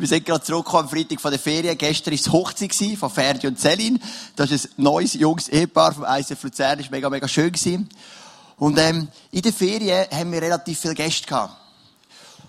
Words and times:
Wir 0.00 0.08
sind 0.08 0.24
gerade 0.24 0.42
zurückgekommen 0.42 0.84
am 0.84 0.88
Freitag 0.88 1.20
von 1.20 1.30
der 1.30 1.38
Ferien. 1.38 1.76
Gestern 1.76 2.12
war 2.12 2.18
es 2.18 2.32
Hochzeit 2.32 2.74
von 2.98 3.10
Ferdi 3.10 3.46
und 3.46 3.60
Celine. 3.60 4.00
Das 4.34 4.50
ist 4.50 4.70
ein 4.78 4.84
neues, 4.84 5.12
junges 5.12 5.48
Ehepaar 5.50 5.92
vom 5.92 6.06
ICF 6.08 6.42
Luzern. 6.42 6.78
Das 6.78 6.86
war 6.86 6.92
mega, 6.92 7.10
mega 7.10 7.28
schön. 7.28 7.52
Und 8.56 8.78
ähm, 8.78 9.08
in 9.30 9.42
der 9.42 9.52
Ferien 9.52 10.06
haben 10.10 10.32
wir 10.32 10.40
relativ 10.40 10.80
viele 10.80 10.94
Gäste 10.94 11.26
gehabt. 11.26 11.54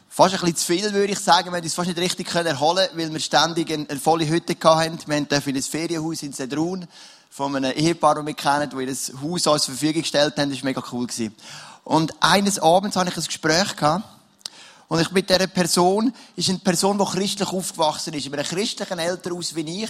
Fast 0.08 0.34
ein 0.34 0.40
bisschen 0.40 0.56
zu 0.56 0.66
viel, 0.66 0.94
würde 0.94 1.12
ich 1.12 1.20
sagen. 1.20 1.50
Wir 1.50 1.58
haben 1.58 1.64
uns 1.66 1.74
fast 1.74 1.90
nicht 1.90 2.00
richtig 2.00 2.34
erholen 2.34 2.88
können, 2.88 2.98
weil 2.98 3.12
wir 3.12 3.20
ständig 3.20 3.70
eine, 3.70 3.90
eine 3.90 4.00
volle 4.00 4.30
Hütte 4.30 4.56
hatten. 4.64 5.00
Wir 5.06 5.22
durften 5.26 5.50
in 5.50 5.56
ein 5.58 5.62
Ferienhaus 5.62 6.24
in 6.24 6.32
Sedrun 6.32 6.88
von 7.30 7.54
einem 7.54 7.74
Ehepaar, 7.74 8.16
das 8.16 8.26
wir 8.26 8.34
kennen, 8.34 8.70
die 8.70 8.86
das 8.86 9.12
Haus 9.22 9.46
uns 9.46 9.64
zur 9.64 9.76
Verfügung 9.76 10.04
gestellt 10.04 10.38
haben. 10.38 10.52
Das 10.52 10.60
war 10.60 10.70
mega 10.70 10.82
cool. 10.94 11.08
Und 11.84 12.14
eines 12.22 12.60
Abends 12.60 12.96
hatte 12.96 13.10
ich 13.10 13.18
ein 13.18 13.26
Gespräch 13.26 13.76
gehabt. 13.76 14.06
Und 14.92 15.00
ich 15.00 15.12
mit 15.12 15.30
dieser 15.30 15.48
Person, 15.48 16.14
ist 16.36 16.50
eine 16.50 16.60
Person, 16.60 16.98
die 16.98 17.06
christlich 17.06 17.48
aufgewachsen 17.48 18.14
ist, 18.14 18.26
in 18.26 18.34
einem 18.34 18.44
christlichen 18.44 19.00
Elternhaus 19.00 19.56
wie 19.56 19.84
ich, 19.84 19.90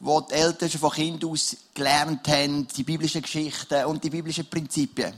wo 0.00 0.22
die 0.22 0.32
Eltern 0.32 0.70
schon 0.70 0.80
von 0.80 0.92
Kind 0.92 1.22
aus 1.26 1.58
gelernt 1.74 2.26
haben, 2.26 2.66
die 2.68 2.84
biblischen 2.84 3.20
Geschichten 3.20 3.84
und 3.84 4.02
die 4.02 4.08
biblischen 4.08 4.46
Prinzipien. 4.46 5.12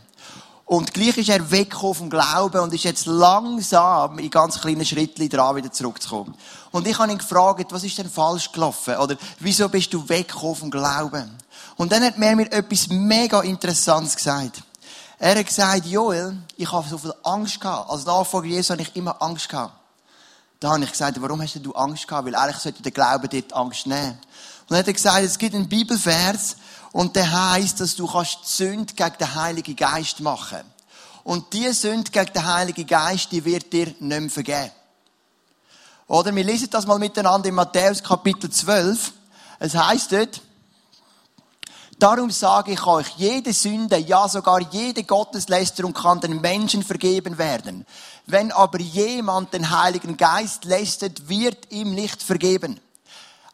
Und 0.64 0.92
gleich 0.92 1.16
ist 1.16 1.28
er 1.28 1.48
weggekommen 1.52 1.94
vom 1.94 2.10
Glauben 2.10 2.62
und 2.62 2.74
ist 2.74 2.82
jetzt 2.82 3.06
langsam 3.06 4.18
in 4.18 4.28
ganz 4.28 4.60
kleinen 4.60 4.84
Schritten 4.84 5.28
dran, 5.28 5.54
wieder 5.54 5.70
zurückzukommen. 5.70 6.34
Und 6.72 6.88
ich 6.88 6.98
habe 6.98 7.12
ihn 7.12 7.18
gefragt, 7.18 7.70
was 7.70 7.84
ist 7.84 7.96
denn 7.96 8.10
falsch 8.10 8.50
gelaufen? 8.50 8.96
Oder 8.96 9.16
wieso 9.38 9.68
bist 9.68 9.94
du 9.94 10.08
weggekommen 10.08 10.56
vom 10.56 10.70
Glauben? 10.72 11.30
Und 11.77 11.92
dann 11.92 12.02
hat 12.02 12.18
er 12.18 12.34
mir 12.34 12.50
etwas 12.50 12.88
mega 12.88 13.41
Interessantes 13.42 14.16
gesagt. 14.16 14.64
Er 15.18 15.38
hat 15.38 15.46
gesagt, 15.46 15.86
Joel, 15.86 16.36
ich 16.56 16.70
habe 16.70 16.88
so 16.88 16.98
viel 16.98 17.14
Angst 17.22 17.60
gehabt. 17.60 17.91
Als 17.91 18.05
Nachfolger 18.05 18.48
Jesus 18.48 18.70
habe 18.70 18.82
ich 18.82 18.95
immer 18.96 19.20
Angst 19.22 19.48
gehabt. 19.48 19.74
Da 20.60 20.70
habe 20.70 20.84
ich 20.84 20.91
gesagt, 20.91 21.20
warum 21.20 21.41
hast 21.42 21.59
du 21.62 21.72
Angst 21.72 22.09
gehabt? 22.09 22.27
Weil 22.27 22.34
eigentlich 22.34 22.59
sollte 22.59 22.82
der 22.82 22.92
Glaube 22.92 23.28
die 23.28 23.45
Angst 23.52 23.86
nehmen. 23.86 24.19
Und 24.69 24.77
er 24.77 24.78
hat 24.78 24.86
gesagt, 24.86 25.25
es 25.25 25.38
gibt 25.38 25.55
einen 25.55 25.69
Bibelvers, 25.69 26.56
und 26.94 27.16
der 27.16 27.50
heißt, 27.50 27.80
dass 27.80 27.97
du 27.97 28.06
kannst 28.06 28.38
die 28.44 28.53
Sünde 28.53 28.94
gegen 28.94 29.19
den 29.19 29.34
Heiligen 29.34 29.75
Geist 29.75 30.20
machen. 30.20 30.61
Und 31.25 31.53
diese 31.53 31.75
Sünde 31.75 32.08
gegen 32.08 32.33
den 32.33 32.47
Heiligen 32.47 32.86
Geist, 32.86 33.33
die 33.33 33.44
wird 33.44 33.72
dir 33.72 33.86
nicht 33.86 34.00
mehr 34.00 34.31
vergeben. 34.31 34.70
Oder 36.06 36.33
wir 36.33 36.44
lesen 36.44 36.70
das 36.70 36.86
mal 36.86 37.00
miteinander 37.00 37.48
in 37.48 37.56
Matthäus 37.56 38.00
Kapitel 38.00 38.48
12. 38.48 39.12
Es 39.58 39.75
heißt 39.75 40.12
dort, 40.12 40.41
Darum 41.98 42.31
sage 42.31 42.73
ich 42.73 42.87
euch, 42.87 43.09
jede 43.17 43.53
Sünde, 43.53 43.98
ja 43.98 44.28
sogar 44.28 44.61
jede 44.61 45.05
Gotteslästerung 45.05 45.92
kann 45.92 46.20
den 46.20 46.41
Menschen 46.41 46.83
vergeben 46.83 47.39
werden. 47.39 47.87
Wenn 48.27 48.53
aber 48.53 48.81
jemand 48.81 49.53
den 49.53 49.70
Heiligen 49.70 50.17
Geist 50.17 50.65
lästert, 50.65 51.28
wird 51.28 51.70
ihm 51.70 51.95
nicht 51.95 52.22
vergeben. 52.22 52.81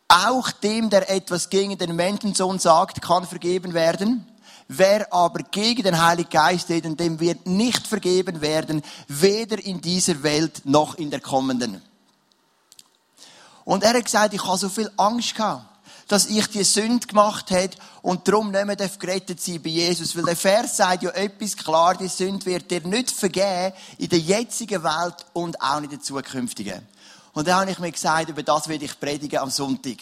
Auch 0.08 0.50
dem, 0.50 0.90
der 0.90 1.10
etwas 1.10 1.50
gegen 1.50 1.76
den 1.76 1.94
Menschensohn 1.96 2.58
sagt, 2.58 3.02
kann 3.02 3.26
vergeben 3.26 3.74
werden. 3.74 4.26
Wer 4.68 5.12
aber 5.12 5.42
gegen 5.42 5.82
den 5.82 6.00
Heiligen 6.00 6.30
Geist 6.30 6.68
redet, 6.68 6.98
dem 6.98 7.20
wird 7.20 7.46
nicht 7.46 7.86
vergeben 7.86 8.40
werden, 8.40 8.82
weder 9.08 9.58
in 9.62 9.80
dieser 9.80 10.22
Welt 10.22 10.62
noch 10.64 10.94
in 10.94 11.10
der 11.10 11.20
kommenden. 11.20 11.82
Und 13.64 13.82
er 13.82 13.94
hat 13.94 14.04
gesagt, 14.04 14.34
ich 14.34 14.44
habe 14.44 14.58
so 14.58 14.68
viel 14.68 14.90
Angst 14.96 15.34
gehabt 15.34 15.64
dass 16.10 16.26
ich 16.26 16.48
die 16.48 16.64
Sünde 16.64 17.06
gemacht 17.06 17.52
habe 17.52 17.70
und 18.02 18.26
darum 18.26 18.50
nicht 18.50 18.66
mehr 18.66 18.76
gerettet 18.76 19.40
sein 19.40 19.62
bei 19.62 19.70
Jesus. 19.70 20.16
Weil 20.16 20.24
der 20.24 20.34
Vers 20.34 20.78
sagt 20.78 21.04
ja 21.04 21.10
etwas 21.10 21.56
klar, 21.56 21.96
die 21.96 22.08
Sünde 22.08 22.44
wird 22.46 22.68
dir 22.68 22.80
nicht 22.80 23.12
vergeben 23.12 23.72
in 23.96 24.08
der 24.08 24.18
jetzigen 24.18 24.82
Welt 24.82 25.14
und 25.34 25.62
auch 25.62 25.78
nicht 25.78 25.92
in 25.92 25.98
der 25.98 26.04
zukünftigen. 26.04 26.84
Und 27.32 27.48
dann 27.48 27.60
habe 27.60 27.70
ich 27.70 27.78
mir 27.78 27.92
gesagt, 27.92 28.28
über 28.28 28.42
das 28.42 28.68
werde 28.68 28.84
ich 28.84 28.98
predigen 28.98 29.38
am 29.38 29.50
Sonntag. 29.50 29.98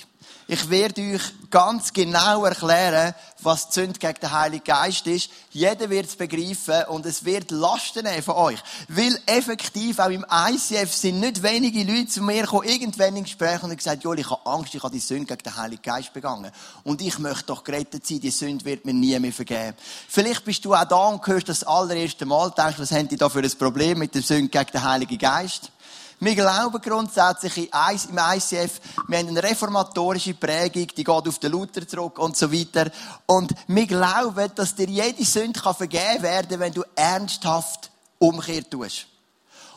Ich 0.50 0.70
werde 0.70 1.02
euch 1.02 1.22
ganz 1.50 1.92
genau 1.92 2.46
erklären, 2.46 3.14
was 3.42 3.68
die 3.68 3.80
Sünde 3.80 3.98
gegen 3.98 4.18
den 4.18 4.32
Heiligen 4.32 4.64
Geist 4.64 5.06
ist. 5.06 5.28
Jeder 5.50 5.90
wird 5.90 6.06
es 6.06 6.16
begreifen 6.16 6.84
und 6.88 7.04
es 7.04 7.22
wird 7.22 7.50
Lasten 7.50 8.04
nehmen 8.04 8.22
von 8.22 8.36
euch. 8.36 8.58
Weil 8.88 9.20
effektiv 9.26 9.98
auch 9.98 10.08
im 10.08 10.24
ICF 10.30 10.90
sind 10.90 11.20
nicht 11.20 11.42
wenige 11.42 11.84
Leute 11.84 12.08
zu 12.08 12.22
mir 12.22 12.42
gekommen, 12.42 12.66
irgendwann 12.66 13.16
in 13.16 13.24
Gesprächen 13.24 13.66
und 13.66 13.76
gesagt, 13.76 14.04
Joel, 14.04 14.20
ich 14.20 14.30
habe 14.30 14.46
Angst, 14.46 14.74
ich 14.74 14.82
habe 14.82 14.94
die 14.94 15.00
Sünde 15.00 15.26
gegen 15.26 15.42
den 15.42 15.56
Heiligen 15.56 15.82
Geist 15.82 16.14
begangen. 16.14 16.50
Und 16.82 17.02
ich 17.02 17.18
möchte 17.18 17.44
doch 17.44 17.62
gerettet 17.62 18.06
sein, 18.06 18.20
die 18.20 18.30
Sünde 18.30 18.64
wird 18.64 18.86
mir 18.86 18.94
nie 18.94 19.18
mehr 19.18 19.32
vergeben. 19.34 19.76
Vielleicht 20.08 20.46
bist 20.46 20.64
du 20.64 20.74
auch 20.74 20.84
da 20.86 21.08
und 21.08 21.26
hörst 21.26 21.50
das 21.50 21.62
allererste 21.62 22.24
Mal, 22.24 22.50
denkst, 22.52 22.78
was 22.78 22.90
haben 22.90 23.08
die 23.08 23.18
da 23.18 23.28
für 23.28 23.40
ein 23.40 23.58
Problem 23.58 23.98
mit 23.98 24.14
der 24.14 24.22
Sünde 24.22 24.48
gegen 24.48 24.72
den 24.72 24.82
Heiligen 24.82 25.18
Geist? 25.18 25.72
Wir 26.20 26.34
glauben 26.34 26.80
grundsätzlich 26.80 27.56
im 27.72 28.18
ICF, 28.18 28.80
wir 29.06 29.18
haben 29.18 29.28
eine 29.28 29.42
reformatorische 29.42 30.34
Prägung, 30.34 30.88
die 30.88 31.04
geht 31.04 31.08
auf 31.08 31.38
den 31.38 31.52
Luther 31.52 31.86
zurück 31.86 32.18
und 32.18 32.36
so 32.36 32.52
weiter. 32.52 32.90
Und 33.26 33.54
wir 33.68 33.86
glauben, 33.86 34.50
dass 34.56 34.74
dir 34.74 34.88
jede 34.88 35.24
Sünde 35.24 35.60
vergeben 35.60 36.22
werden 36.22 36.48
kann, 36.50 36.60
wenn 36.60 36.72
du 36.72 36.82
ernsthaft 36.96 37.90
Umkehr 38.18 38.68
tust. 38.68 39.06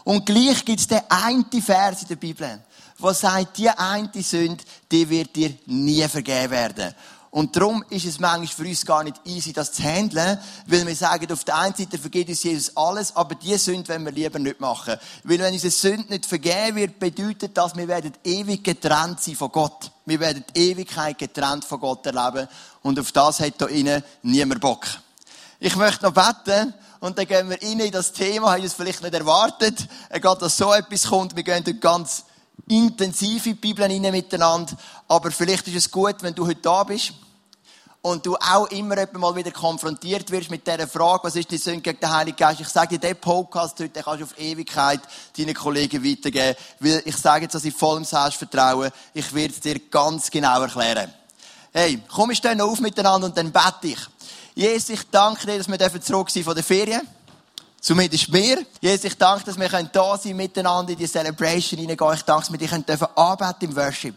Und 0.03 0.25
gleich 0.25 0.65
gibt 0.65 0.79
es 0.79 0.87
den 0.87 1.01
einen 1.09 1.45
Vers 1.61 2.01
in 2.01 2.07
der 2.07 2.15
Bibel, 2.15 2.59
der 2.99 3.13
sagt, 3.13 3.57
die 3.59 3.69
eine 3.69 4.09
Sünde, 4.15 4.63
die 4.91 5.07
wird 5.07 5.35
dir 5.35 5.53
nie 5.67 6.07
vergeben 6.07 6.49
werden. 6.49 6.95
Und 7.31 7.55
darum 7.55 7.81
ist 7.89 8.05
es 8.05 8.19
manchmal 8.19 8.47
für 8.47 8.69
uns 8.69 8.85
gar 8.85 9.05
nicht 9.05 9.15
easy, 9.23 9.53
das 9.53 9.71
zu 9.71 9.83
handeln, 9.83 10.37
weil 10.67 10.85
wir 10.85 10.95
sagen, 10.97 11.31
auf 11.31 11.45
der 11.45 11.57
einen 11.59 11.73
Seite 11.73 11.97
vergeht 11.97 12.27
uns 12.27 12.43
Jesus 12.43 12.75
alles, 12.75 13.15
aber 13.15 13.35
die 13.35 13.57
Sünde 13.57 13.87
wollen 13.87 14.03
wir 14.03 14.11
lieber 14.11 14.37
nicht 14.37 14.59
machen. 14.59 14.97
Weil 15.23 15.39
wenn 15.39 15.53
unsere 15.53 15.71
Sünde 15.71 16.09
nicht 16.09 16.25
vergeben 16.25 16.75
wird, 16.75 16.99
bedeutet 16.99 17.55
das, 17.55 17.77
wir 17.77 17.87
werden 17.87 18.11
ewig 18.25 18.65
getrennt 18.65 19.21
sein 19.21 19.37
von 19.37 19.49
Gott. 19.49 19.91
Wir 20.05 20.19
werden 20.19 20.43
die 20.53 20.71
Ewigkeit 20.71 21.17
getrennt 21.17 21.63
von 21.63 21.79
Gott 21.79 22.05
erleben. 22.05 22.49
Und 22.83 22.99
auf 22.99 23.13
das 23.13 23.39
hat 23.39 23.53
da 23.59 23.67
innen 23.67 24.03
niemand 24.23 24.59
Bock. 24.59 24.85
Ich 25.61 25.77
möchte 25.77 26.03
noch 26.03 26.13
beten. 26.13 26.73
Und 26.99 27.17
dann 27.17 27.27
gehen 27.27 27.49
wir 27.49 27.61
rein 27.61 27.79
in 27.79 27.91
das 27.91 28.11
Thema, 28.11 28.51
haben 28.51 28.63
es 28.63 28.73
vielleicht 28.73 29.01
nicht 29.01 29.13
erwartet, 29.13 29.87
egal, 30.09 30.37
dass 30.37 30.57
so 30.57 30.71
etwas 30.73 31.07
kommt. 31.07 31.35
Wir 31.35 31.43
gehen 31.43 31.63
dort 31.63 31.81
ganz 31.81 32.25
intensive 32.67 33.55
Bibeln 33.55 33.91
rein 33.91 34.11
miteinander. 34.11 34.75
Aber 35.07 35.31
vielleicht 35.31 35.67
ist 35.67 35.75
es 35.75 35.91
gut, 35.91 36.15
wenn 36.21 36.35
du 36.35 36.45
heute 36.47 36.61
da 36.61 36.83
bist 36.83 37.13
und 38.01 38.25
du 38.25 38.35
auch 38.35 38.67
immer 38.67 38.95
mal 39.13 39.35
wieder 39.35 39.51
konfrontiert 39.51 40.31
wirst 40.31 40.49
mit 40.49 40.65
dieser 40.65 40.87
Frage, 40.87 41.23
was 41.23 41.35
ist 41.35 41.51
die 41.51 41.57
Sünde 41.57 41.81
gegen 41.81 41.99
den 41.99 42.11
Heiligen 42.11 42.37
Geist? 42.37 42.61
Ich 42.61 42.67
sage 42.67 42.97
dir, 42.97 42.99
diesen 42.99 43.21
Podcast 43.21 43.79
heute 43.79 43.89
den 43.89 44.03
kannst 44.03 44.21
du 44.21 44.25
auf 44.25 44.39
Ewigkeit 44.39 45.01
deinen 45.37 45.53
Kollegen 45.53 46.03
weitergeben. 46.03 46.55
Weil 46.79 47.01
ich 47.05 47.17
sage 47.17 47.43
jetzt, 47.43 47.53
dass 47.53 47.65
ich 47.65 47.75
voll 47.75 47.97
im 47.97 48.05
Selbstvertrauen, 48.05 48.91
ich 49.13 49.33
werde 49.33 49.53
es 49.53 49.59
dir 49.59 49.79
ganz 49.89 50.31
genau 50.31 50.61
erklären. 50.61 51.13
Hey, 51.73 52.01
komm, 52.09 52.29
wir 52.29 52.35
stehen 52.35 52.59
auf 52.59 52.79
miteinander 52.79 53.27
und 53.27 53.37
dann 53.37 53.51
bete 53.51 53.87
ich. 53.87 53.99
Jesus, 54.55 54.89
ich 54.89 55.09
danke 55.09 55.45
dir, 55.45 55.57
dass 55.77 55.93
wir 55.93 56.01
zurück 56.01 56.29
sind 56.29 56.43
von 56.43 56.55
der 56.55 56.63
Ferien. 56.63 57.07
Zumindest 57.81 58.29
mir. 58.29 58.63
Jesus, 58.79 59.05
ich 59.05 59.17
danke, 59.17 59.43
dass 59.43 59.59
wir 59.59 59.67
da 59.67 60.15
sein 60.15 60.35
miteinander 60.37 60.93
in 60.93 60.99
die 60.99 61.07
Celebration 61.07 61.79
hineingehen. 61.79 62.13
Ich 62.13 62.21
danke, 62.21 62.43
dass 62.43 62.51
wir 62.51 62.59
dich 62.59 62.71
anbeten 62.71 63.69
im 63.69 63.75
Worship. 63.75 64.15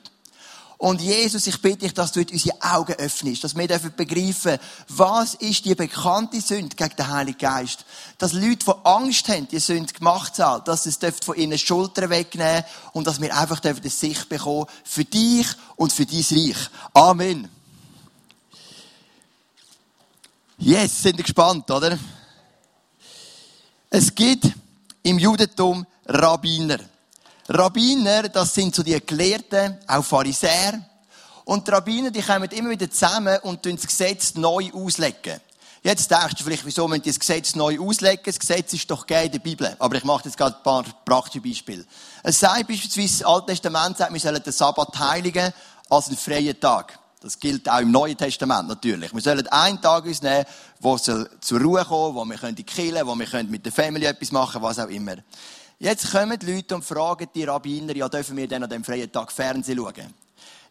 Und 0.76 1.00
Jesus, 1.00 1.46
ich 1.46 1.62
bitte 1.62 1.78
dich, 1.78 1.94
dass 1.94 2.12
du 2.12 2.20
unsere 2.20 2.60
Augen 2.60 2.92
öffnest, 2.94 3.42
dass 3.42 3.56
wir 3.56 3.66
begreifen, 3.68 4.58
was 4.88 5.32
ist 5.34 5.64
die 5.64 5.74
bekannte 5.74 6.42
Sünde 6.42 6.76
gegen 6.76 6.94
den 6.94 7.08
Heiligen 7.08 7.38
Geist. 7.38 7.86
Dass 8.18 8.34
Leute, 8.34 8.66
die 8.66 8.72
Angst 8.84 9.26
haben, 9.30 9.48
die 9.48 9.60
Sünde 9.60 9.94
gemacht 9.94 10.36
zu 10.36 10.44
haben, 10.44 10.64
dass 10.64 10.84
es 10.84 10.98
von 11.22 11.36
ihnen 11.36 11.56
Schultern 11.56 12.10
wegnehmen 12.10 12.64
und 12.92 13.06
dass 13.06 13.18
wir 13.18 13.34
einfach 13.34 13.60
die 13.60 13.88
Sicht 13.88 14.28
bekommen 14.28 14.66
für 14.84 15.06
dich 15.06 15.46
und 15.76 15.90
für 15.90 16.04
dein 16.04 16.18
Reich. 16.18 16.70
Amen. 16.92 17.48
Yes, 20.58 21.02
sind 21.02 21.16
wir 21.16 21.24
gespannt, 21.24 21.70
oder? 21.70 21.98
Es 23.96 24.12
gibt 24.12 24.46
im 25.04 25.20
Judentum 25.20 25.86
Rabbiner. 26.06 26.80
Rabbiner, 27.48 28.28
das 28.28 28.52
sind 28.52 28.74
so 28.74 28.82
die 28.82 29.00
Gelehrten, 29.06 29.78
auch 29.86 30.04
Pharisäer. 30.04 30.80
Und 31.44 31.68
die 31.68 31.70
Rabbiner, 31.70 32.10
die 32.10 32.20
kommen 32.20 32.50
immer 32.50 32.70
wieder 32.70 32.90
zusammen 32.90 33.38
und 33.44 33.64
das 33.64 33.86
Gesetz 33.86 34.34
neu 34.34 34.72
auslegen. 34.72 35.38
Jetzt 35.84 36.10
denkst 36.10 36.34
du 36.34 36.42
vielleicht, 36.42 36.66
wieso 36.66 36.88
müssen 36.88 37.02
die 37.02 37.10
das 37.10 37.20
Gesetz 37.20 37.54
neu 37.54 37.78
auslegen? 37.78 38.24
Das 38.24 38.40
Gesetz 38.40 38.72
ist 38.72 38.90
doch 38.90 39.06
geil 39.06 39.26
in 39.26 39.32
der 39.32 39.38
Bibel. 39.38 39.76
Aber 39.78 39.94
ich 39.94 40.02
mache 40.02 40.24
jetzt 40.24 40.36
gerade 40.36 40.56
ein 40.56 40.62
paar 40.64 40.82
praktische 41.04 41.40
Beispiele. 41.40 41.84
Es 42.24 42.40
sagt 42.40 42.66
beispielsweise, 42.66 43.18
das 43.18 43.26
Alte 43.28 43.46
Testament 43.52 43.96
sagt, 43.96 44.12
wir 44.12 44.18
sollen 44.18 44.42
den 44.42 44.52
Sabbat 44.52 44.98
heiligen 44.98 45.52
als 45.88 46.08
einen 46.08 46.16
freien 46.16 46.58
Tag. 46.58 46.98
Das 47.24 47.38
gilt 47.38 47.66
auch 47.70 47.80
im 47.80 47.90
Neuen 47.90 48.18
Testament 48.18 48.68
natürlich. 48.68 49.14
Wir 49.14 49.20
sollen 49.22 49.46
einen 49.48 49.80
Tag 49.80 50.04
uns 50.04 50.20
nehmen, 50.20 50.44
wo 50.78 50.98
soll 50.98 51.26
zur 51.40 51.58
Ruhe 51.58 51.82
kommen, 51.82 52.14
wo 52.14 52.24
wir 52.26 52.36
können 52.36 52.54
killen, 52.66 53.06
wo 53.06 53.14
wir 53.14 53.44
mit 53.44 53.64
der 53.64 53.72
Familie 53.72 54.10
etwas 54.10 54.30
machen, 54.30 54.60
was 54.60 54.78
auch 54.78 54.88
immer. 54.88 55.16
Jetzt 55.78 56.12
kommen 56.12 56.38
die 56.38 56.52
Leute 56.52 56.74
und 56.74 56.84
fragen 56.84 57.26
die 57.34 57.44
Rabbiner, 57.44 57.96
ja, 57.96 58.10
dürfen 58.10 58.36
wir 58.36 58.46
dann 58.46 58.64
an 58.64 58.68
dem 58.68 58.84
freien 58.84 59.10
Tag 59.10 59.32
Fernsehen 59.32 59.78
schauen? 59.78 60.12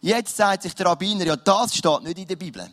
Jetzt 0.00 0.36
sagt 0.36 0.62
sich 0.62 0.76
der 0.76 0.86
Rabbiner, 0.86 1.26
ja, 1.26 1.34
das 1.34 1.74
steht 1.74 2.02
nicht 2.04 2.18
in 2.18 2.28
der 2.28 2.36
Bibel. 2.36 2.72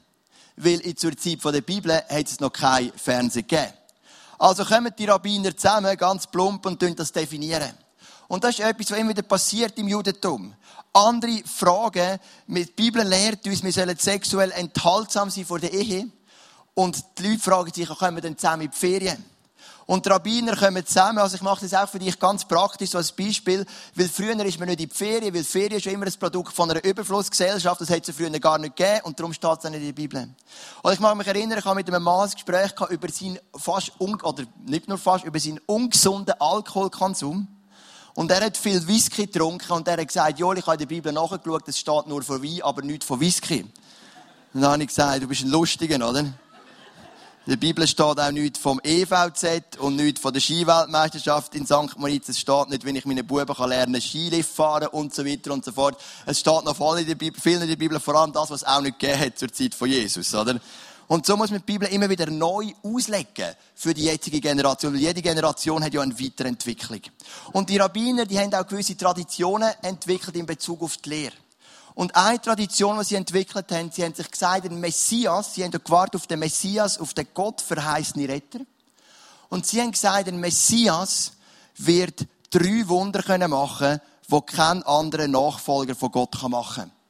Weil 0.58 0.94
zur 0.94 1.18
Zeit 1.18 1.44
der 1.44 1.62
Bibel 1.62 1.92
hat 1.92 2.28
es 2.28 2.40
noch 2.40 2.54
kein 2.54 2.92
Fernsehen 2.96 3.48
gegeben. 3.48 3.74
Also 4.38 4.64
kommen 4.64 4.94
die 4.96 5.06
Rabbiner 5.06 5.58
zusammen, 5.58 5.98
ganz 5.98 6.28
plump, 6.28 6.68
und 6.68 7.00
das 7.00 7.12
definieren. 7.12 7.72
Und 8.28 8.44
das 8.44 8.60
ist 8.60 8.60
etwas, 8.60 8.92
was 8.92 9.00
immer 9.00 9.10
wieder 9.10 9.24
passiert 9.24 9.78
im 9.80 9.88
Judentum. 9.88 10.54
Andere 10.94 11.42
fragen, 11.46 12.20
die 12.48 12.66
Bibel 12.66 13.08
lehrt 13.08 13.46
uns, 13.46 13.64
wir 13.64 13.72
sollen 13.72 13.98
sexuell 13.98 14.52
enthaltsam 14.52 15.30
sein 15.30 15.46
vor 15.46 15.60
der 15.60 15.72
Ehe. 15.74 16.08
Und 16.74 17.04
die 17.18 17.30
Leute 17.30 17.40
fragen 17.40 17.74
sich, 17.74 17.88
kommen 17.88 18.18
wir 18.18 18.22
denn 18.22 18.38
zusammen 18.38 18.64
in 18.64 18.72
die 18.72 18.78
Ferien? 18.78 19.32
Und 19.92 20.06
die 20.06 20.10
Rabbiner 20.10 20.56
kommen 20.56 20.86
zusammen. 20.86 21.18
Also 21.18 21.36
ich 21.36 21.42
mache 21.42 21.68
das 21.68 21.74
auch 21.74 21.90
für 21.90 22.00
dich 22.00 22.18
ganz 22.18 22.46
praktisch, 22.46 22.92
so 22.92 22.98
als 22.98 23.12
Beispiel. 23.12 23.66
Weil 23.96 24.08
früher 24.08 24.40
ist 24.46 24.60
man 24.60 24.70
nicht 24.70 24.80
in 24.80 24.88
die 24.88 24.96
Ferien, 24.96 25.34
weil 25.34 25.44
Ferien 25.44 25.80
ist 25.80 25.86
immer 25.86 26.06
ein 26.06 26.14
Produkt 26.18 26.54
von 26.54 26.72
einer 26.72 26.84
Überflussgesellschaft. 26.84 27.82
Das 27.82 27.90
hat 27.90 28.08
es 28.08 28.16
früher 28.16 28.30
gar 28.40 28.58
nicht 28.58 28.76
gegeben 28.76 29.02
und 29.04 29.20
darum 29.20 29.34
steht 29.34 29.58
es 29.58 29.64
nicht 29.66 29.80
in 29.80 29.86
der 29.88 29.94
Bibel. 29.94 30.30
Und 30.82 30.94
ich 30.94 31.00
mag 31.00 31.18
mich 31.18 31.28
erinnern, 31.28 31.60
ich 31.60 31.66
habe 31.66 31.76
mit 31.76 31.88
einem 31.90 32.04
Mann 32.04 32.30
ein 32.30 32.32
Gespräch 32.32 32.72
über 32.90 33.10
seinen 33.10 33.40
fast, 33.58 33.92
oder 34.00 34.44
nicht 34.66 34.88
nur 34.88 34.98
fast, 34.98 35.26
über 35.26 35.40
seinen 35.40 35.60
ungesunden 35.66 36.36
Alkoholkonsum. 36.40 37.48
Und 38.14 38.32
er 38.32 38.46
hat 38.46 38.58
viel 38.58 38.86
Whisky 38.88 39.26
getrunken 39.26 39.72
und 39.72 39.88
er 39.88 39.98
hat 39.98 40.08
gesagt, 40.08 40.40
Jo, 40.40 40.54
ich 40.54 40.66
habe 40.66 40.74
in 40.74 40.80
der 40.80 40.86
Bibel 40.88 41.12
nachgeschaut, 41.14 41.68
es 41.68 41.80
steht 41.80 42.08
nur 42.08 42.22
von 42.24 42.44
Wein, 42.44 42.62
aber 42.62 42.82
nicht 42.82 43.04
von 43.04 43.20
Whisky. 43.20 43.66
Und 44.54 44.62
dann 44.62 44.72
habe 44.72 44.84
ich 44.84 44.90
gesagt, 44.90 45.24
du 45.24 45.28
bist 45.28 45.44
ein 45.44 45.50
Lustiger, 45.50 45.96
oder? 46.10 46.26
In 47.48 47.54
der 47.54 47.58
Bibel 47.58 47.88
steht 47.88 48.20
auch 48.20 48.32
nichts 48.32 48.60
vom 48.60 48.80
EVZ 48.84 49.78
und 49.80 49.96
nichts 49.96 50.22
von 50.22 50.32
der 50.32 50.42
Skiweltmeisterschaft 50.42 51.56
in 51.56 51.66
St. 51.66 51.98
Moritz. 51.98 52.30
Es 52.30 52.40
steht 52.40 52.70
nicht, 52.70 52.86
wenn 52.86 52.96
ich 52.96 53.06
meine 53.06 53.24
Buben 53.24 53.56
kann 53.56 53.70
lernen 53.70 54.00
Skilift 54.00 54.54
fahren 54.54 54.90
und 54.90 55.12
so 55.16 55.26
weiter 55.26 55.52
und 55.52 55.66
so 55.66 55.72
fort. 55.72 56.00
Es 56.28 56.40
steht 56.40 56.64
noch 56.66 56.76
voll 56.76 57.00
in 57.00 57.08
der 57.08 57.16
Bibel, 57.16 57.42
viel 57.42 57.60
in 57.60 57.68
der 57.68 57.78
Bibel, 57.78 58.00
vor 58.00 58.14
allem 58.14 58.32
das, 58.32 58.52
was 58.52 58.62
es 58.62 58.68
auch 58.68 58.82
nicht 58.82 59.00
gegeben 59.00 59.20
hat 59.20 59.40
zur 59.40 59.52
Zeit 59.52 59.74
von 59.74 59.90
Jesus, 59.90 60.36
oder? 60.36 60.60
Und 61.12 61.26
so 61.26 61.36
muss 61.36 61.52
man 61.52 61.60
die 61.60 61.66
Bibel 61.66 61.90
immer 61.90 62.10
wieder 62.10 62.28
neu 62.28 62.72
auslegen 62.84 63.54
für 63.76 63.94
die 63.94 64.06
jetzige 64.06 64.40
Generation, 64.40 64.94
weil 64.94 65.02
jede 65.02 65.22
Generation 65.22 65.84
hat 65.84 65.94
ja 65.94 66.00
eine 66.00 66.18
Weiterentwicklung. 66.18 67.02
Und 67.52 67.70
die 67.70 67.76
Rabbiner, 67.76 68.26
die 68.26 68.40
haben 68.40 68.54
auch 68.54 68.66
gewisse 68.66 68.96
Traditionen 68.96 69.70
entwickelt 69.82 70.38
in 70.38 70.46
Bezug 70.46 70.82
auf 70.82 70.96
die 70.96 71.10
Lehre. 71.10 71.36
Und 71.96 72.16
eine 72.16 72.40
Tradition, 72.40 72.98
die 72.98 73.04
sie 73.04 73.16
entwickelt 73.16 73.74
haben, 73.74 73.92
sie 73.92 74.06
haben 74.06 74.14
sich 74.14 74.32
gesagt, 74.32 74.64
der 74.64 74.72
Messias, 74.72 75.54
sie 75.54 75.66
haben 75.66 75.72
gewartet 75.72 76.16
auf 76.16 76.28
den 76.28 76.40
Messias, 76.40 76.98
auf 76.98 77.14
den 77.14 77.28
Gott 77.34 77.60
verheißene 77.60 78.30
Retter. 78.30 78.62
Und 79.50 79.66
sie 79.66 79.82
haben 79.82 79.92
gesagt, 79.92 80.28
der 80.28 80.34
Messias 80.34 81.34
wird 81.76 82.26
drei 82.52 82.88
Wunder 82.88 83.20
machen 83.50 84.00
können, 84.00 84.02
die 84.30 84.56
kein 84.56 84.82
anderer 84.84 85.28
Nachfolger 85.28 85.94
von 85.94 86.10
Gott 86.10 86.42
machen 86.48 86.84
kann. 86.84 87.01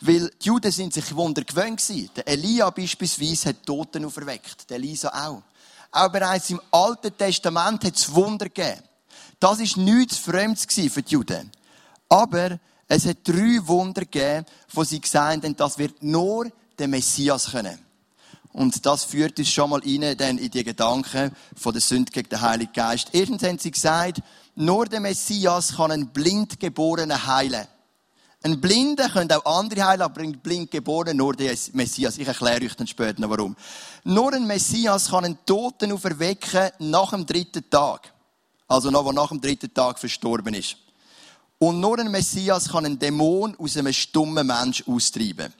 Weil 0.00 0.30
die 0.42 0.46
Juden 0.46 0.72
sind 0.72 0.94
sich 0.94 1.14
Wunder 1.14 1.42
gewöhnt 1.42 1.78
gewesen. 1.78 2.10
Der 2.16 2.26
Elia 2.26 2.70
beispielsweise 2.70 3.50
hat 3.50 3.66
Toten 3.66 4.04
auferweckt. 4.04 4.68
Der 4.70 4.78
Elisa 4.78 5.08
auch. 5.08 5.42
Auch 5.92 6.08
bereits 6.10 6.50
im 6.50 6.60
Alten 6.70 7.16
Testament 7.16 7.84
hat 7.84 7.96
es 7.96 8.12
Wunder 8.14 8.46
gegeben. 8.46 8.80
Das 9.38 9.60
ist 9.60 9.76
nichts 9.76 10.16
Fremdes 10.16 10.64
für 10.64 11.02
die 11.02 11.12
Juden. 11.12 11.50
Aber 12.08 12.58
es 12.88 13.06
hat 13.06 13.18
drei 13.24 13.58
Wunder 13.62 14.02
gegeben, 14.02 14.46
wo 14.72 14.84
sie 14.84 15.00
gesagt 15.00 15.44
haben, 15.44 15.56
das 15.56 15.78
wird 15.78 16.02
nur 16.02 16.50
der 16.78 16.88
Messias 16.88 17.50
können. 17.50 17.78
Und 18.52 18.84
das 18.84 19.04
führt 19.04 19.38
uns 19.38 19.50
schon 19.50 19.70
mal 19.70 19.80
rein, 19.80 20.16
dann 20.16 20.38
in 20.38 20.50
die 20.50 20.64
Gedanken 20.64 21.30
von 21.56 21.72
der 21.72 21.80
Sünde 21.80 22.10
gegen 22.10 22.28
den 22.28 22.40
Heiligen 22.40 22.72
Geist. 22.72 23.08
Erstens 23.12 23.42
haben 23.42 23.58
sie 23.58 23.70
gesagt, 23.70 24.22
nur 24.56 24.86
der 24.86 25.00
Messias 25.00 25.76
kann 25.76 25.92
einen 25.92 26.08
Blindgeborenen 26.08 27.26
heilen. 27.26 27.66
Ein 28.42 28.58
Blinder 28.58 29.10
könnte 29.10 29.36
auch 29.36 29.58
andere 29.58 29.86
heilen, 29.86 30.00
aber 30.00 30.22
ein 30.22 30.40
Blindgeborener 30.40 31.12
nur 31.12 31.34
der 31.34 31.54
Messias. 31.72 32.16
Ich 32.16 32.26
erkläre 32.26 32.64
euch 32.64 32.74
dann 32.74 32.86
später 32.86 33.20
noch 33.20 33.28
warum. 33.28 33.54
Nur 34.04 34.32
ein 34.32 34.46
Messias 34.46 35.10
kann 35.10 35.26
einen 35.26 35.44
Toten 35.44 35.92
auferwecken 35.92 36.70
nach 36.78 37.10
dem 37.10 37.26
dritten 37.26 37.68
Tag. 37.68 38.12
Also 38.66 38.90
noch, 38.90 39.04
der 39.04 39.12
nach 39.12 39.28
dem 39.28 39.42
dritten 39.42 39.74
Tag 39.74 39.98
verstorben 39.98 40.54
ist. 40.54 40.76
Und 41.58 41.80
nur 41.80 41.98
ein 41.98 42.10
Messias 42.10 42.70
kann 42.70 42.86
einen 42.86 42.98
Dämon 42.98 43.54
aus 43.58 43.76
einem 43.76 43.92
stummen 43.92 44.46
Mensch 44.46 44.84
austreiben. 44.86 45.52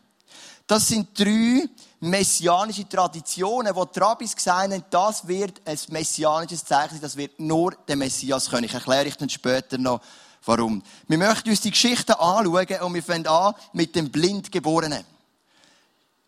Das 0.67 0.89
sind 0.89 1.09
drei 1.19 1.69
messianische 2.01 2.89
Traditionen, 2.89 3.75
wo 3.75 3.85
die 3.85 3.99
Rabbis 3.99 4.35
gesagt 4.35 4.73
haben, 4.73 4.85
das 4.89 5.29
wird 5.29 5.61
ein 5.67 5.79
messianisches 5.89 6.65
Zeichen 6.65 6.95
sein, 6.95 7.03
das 7.03 7.17
wird 7.17 7.39
nur 7.39 7.73
der 7.87 7.97
Messias 7.97 8.49
können. 8.49 8.65
Ich 8.65 8.73
erkläre 8.73 9.07
euch 9.07 9.17
dann 9.19 9.29
später 9.29 9.77
noch, 9.77 10.01
Warum? 10.45 10.83
Wir 11.07 11.19
möchten 11.19 11.51
uns 11.51 11.61
die 11.61 11.71
Geschichte 11.71 12.19
anschauen 12.19 12.81
und 12.81 12.95
wir 12.95 13.03
fangen 13.03 13.27
an 13.27 13.55
mit 13.73 13.95
dem 13.95 14.11
Blindgeborenen. 14.11 15.05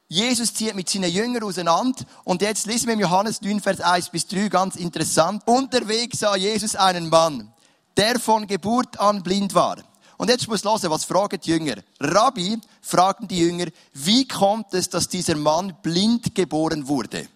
Jesus 0.09 0.53
zieht 0.53 0.75
mit 0.75 0.91
seinen 0.91 1.11
Jüngern 1.11 1.43
auseinander 1.43 2.05
und 2.25 2.43
jetzt 2.43 2.67
lesen 2.67 2.89
wir 2.89 2.95
im 2.95 3.01
Johannes 3.01 3.41
9, 3.41 3.61
Vers 3.61 3.81
1 3.81 4.11
bis 4.11 4.27
3 4.27 4.49
ganz 4.49 4.77
interessant. 4.77 5.43
Unterwegs 5.47 6.19
sah 6.19 6.37
Jesus 6.37 6.77
einen 6.77 7.09
Mann, 7.09 7.51
der 7.97 8.21
von 8.21 8.47
Geburt 8.47 9.01
an 9.01 9.23
blind 9.23 9.55
war. 9.55 9.79
Und 10.19 10.29
jetzt 10.29 10.49
muss 10.49 10.65
hören, 10.65 10.91
was 10.91 11.05
fragen 11.05 11.41
die 11.43 11.51
Jünger? 11.51 11.77
Rabbi, 11.99 12.59
fragten 12.83 13.27
die 13.27 13.39
Jünger, 13.39 13.69
wie 13.95 14.29
kommt 14.29 14.75
es, 14.75 14.91
dass 14.91 15.09
dieser 15.09 15.35
Mann 15.35 15.75
blind 15.83 16.35
geboren 16.35 16.87
wurde? 16.87 17.27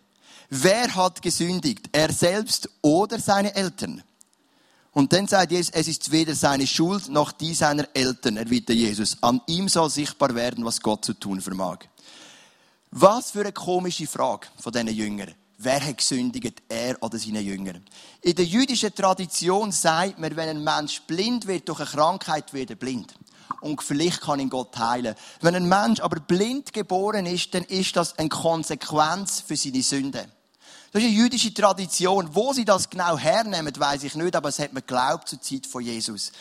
Wer 0.50 0.94
hat 0.94 1.23
gesündigt? 1.23 1.88
Er 1.93 2.12
selbst 2.12 2.69
oder 2.82 3.19
seine 3.19 3.55
Eltern? 3.55 4.02
Und 4.96 5.12
dann 5.12 5.28
sagt 5.28 5.52
Jesus, 5.52 5.70
es 5.75 5.88
ist 5.88 6.10
weder 6.10 6.34
seine 6.34 6.66
Schuld 6.66 7.10
noch 7.10 7.31
die 7.31 7.52
seiner 7.52 7.87
Eltern, 7.93 8.38
erwidert 8.38 8.78
Jesus. 8.78 9.19
An 9.20 9.43
ihm 9.46 9.69
soll 9.69 9.90
sichtbar 9.90 10.34
werden, 10.34 10.64
was 10.64 10.81
Gott 10.81 11.04
zu 11.04 11.12
tun 11.12 11.43
vermag. 11.43 11.81
Was 12.93 13.32
für 13.32 13.40
eine 13.40 13.52
komische 13.52 14.06
Frage 14.06 14.46
von 14.58 14.72
diesen 14.72 14.88
Jüngern. 14.88 15.34
Wer 15.58 15.87
hat 15.87 15.98
gesündigt, 15.98 16.62
er 16.70 16.96
oder 17.02 17.19
seine 17.19 17.40
Jünger? 17.40 17.75
In 18.22 18.37
der 18.37 18.46
jüdischen 18.46 18.94
Tradition 18.94 19.70
sagt 19.70 20.19
man, 20.19 20.34
wenn 20.34 20.48
ein 20.48 20.64
Mensch 20.64 21.02
blind 21.02 21.46
wird 21.46 21.69
durch 21.69 21.81
eine 21.81 21.90
Krankheit, 21.90 22.54
wird 22.54 22.70
er 22.70 22.76
blind. 22.76 23.14
Und 23.60 23.82
vielleicht 23.82 24.22
kann 24.22 24.40
ihn 24.40 24.49
Gott 24.49 24.78
heilen. 24.78 25.14
Wenn 25.42 25.56
ein 25.56 25.69
Mensch 25.69 26.00
aber 26.00 26.20
blind 26.20 26.72
geboren 26.72 27.26
ist, 27.26 27.52
dann 27.52 27.64
ist 27.64 27.96
das 27.96 28.19
eine 28.19 28.31
Konsequenz 28.31 29.40
für 29.46 29.56
seine 29.58 29.82
Sünden. 29.82 30.25
Das 30.92 31.02
ist 31.02 31.08
eine 31.08 31.16
jüdische 31.16 31.52
Tradition. 31.52 32.30
Wo 32.32 32.52
sie 32.52 32.64
das 32.64 32.88
genau 32.88 33.18
hernehmen, 33.18 33.72
weiß 33.76 34.04
ich 34.04 34.14
nicht, 34.14 34.36
aber 34.36 34.48
es 34.48 34.58
hat 34.58 34.72
man 34.72 34.82
geglaubt 34.86 35.28
zur 35.28 35.40
Zeit 35.40 35.66
von 35.66 35.82
Jesus. 35.82 36.32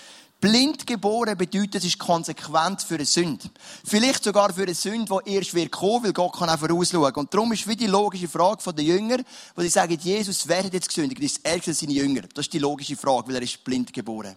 Blind 0.41 0.85
geboren 0.85 1.37
bedeutet, 1.37 1.75
es 1.75 1.85
ist 1.85 1.97
konsequent 1.97 2.81
für 2.81 2.95
eine 2.95 3.05
Sünde. 3.05 3.49
Vielleicht 3.83 4.23
sogar 4.23 4.53
für 4.53 4.63
eine 4.63 4.75
Sünde, 4.75 5.17
die 5.25 5.33
erst 5.33 5.53
wird 5.53 5.71
kommen, 5.71 6.03
weil 6.03 6.13
Gott 6.13 6.37
kann 6.37 6.49
auch 6.49 6.59
vorausschauen. 6.59 7.15
Und 7.15 7.33
darum 7.33 7.51
ist 7.53 7.67
wie 7.67 7.75
die 7.75 7.87
logische 7.87 8.27
Frage 8.27 8.73
der 8.73 8.83
Jünger, 8.83 9.17
wo 9.55 9.61
sie 9.61 9.69
sagen, 9.69 9.97
Jesus, 9.99 10.47
wer 10.47 10.63
hat 10.63 10.73
jetzt 10.73 10.89
gesündigt? 10.89 11.23
Das 11.23 11.31
ist 11.31 11.45
ärger 11.45 11.73
seine 11.73 11.93
Jünger. 11.93 12.21
Das 12.33 12.45
ist 12.45 12.53
die 12.53 12.59
logische 12.59 12.95
Frage, 12.95 13.29
weil 13.29 13.37
er 13.37 13.41
ist 13.41 13.63
blind 13.63 13.91
geboren. 13.93 14.35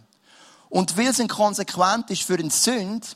Und 0.71 0.97
weil 0.97 1.09
es 1.09 1.29
konsequent 1.29 2.11
ist 2.11 2.23
für 2.23 2.39
eine 2.39 2.51
Sünde, 2.51 3.07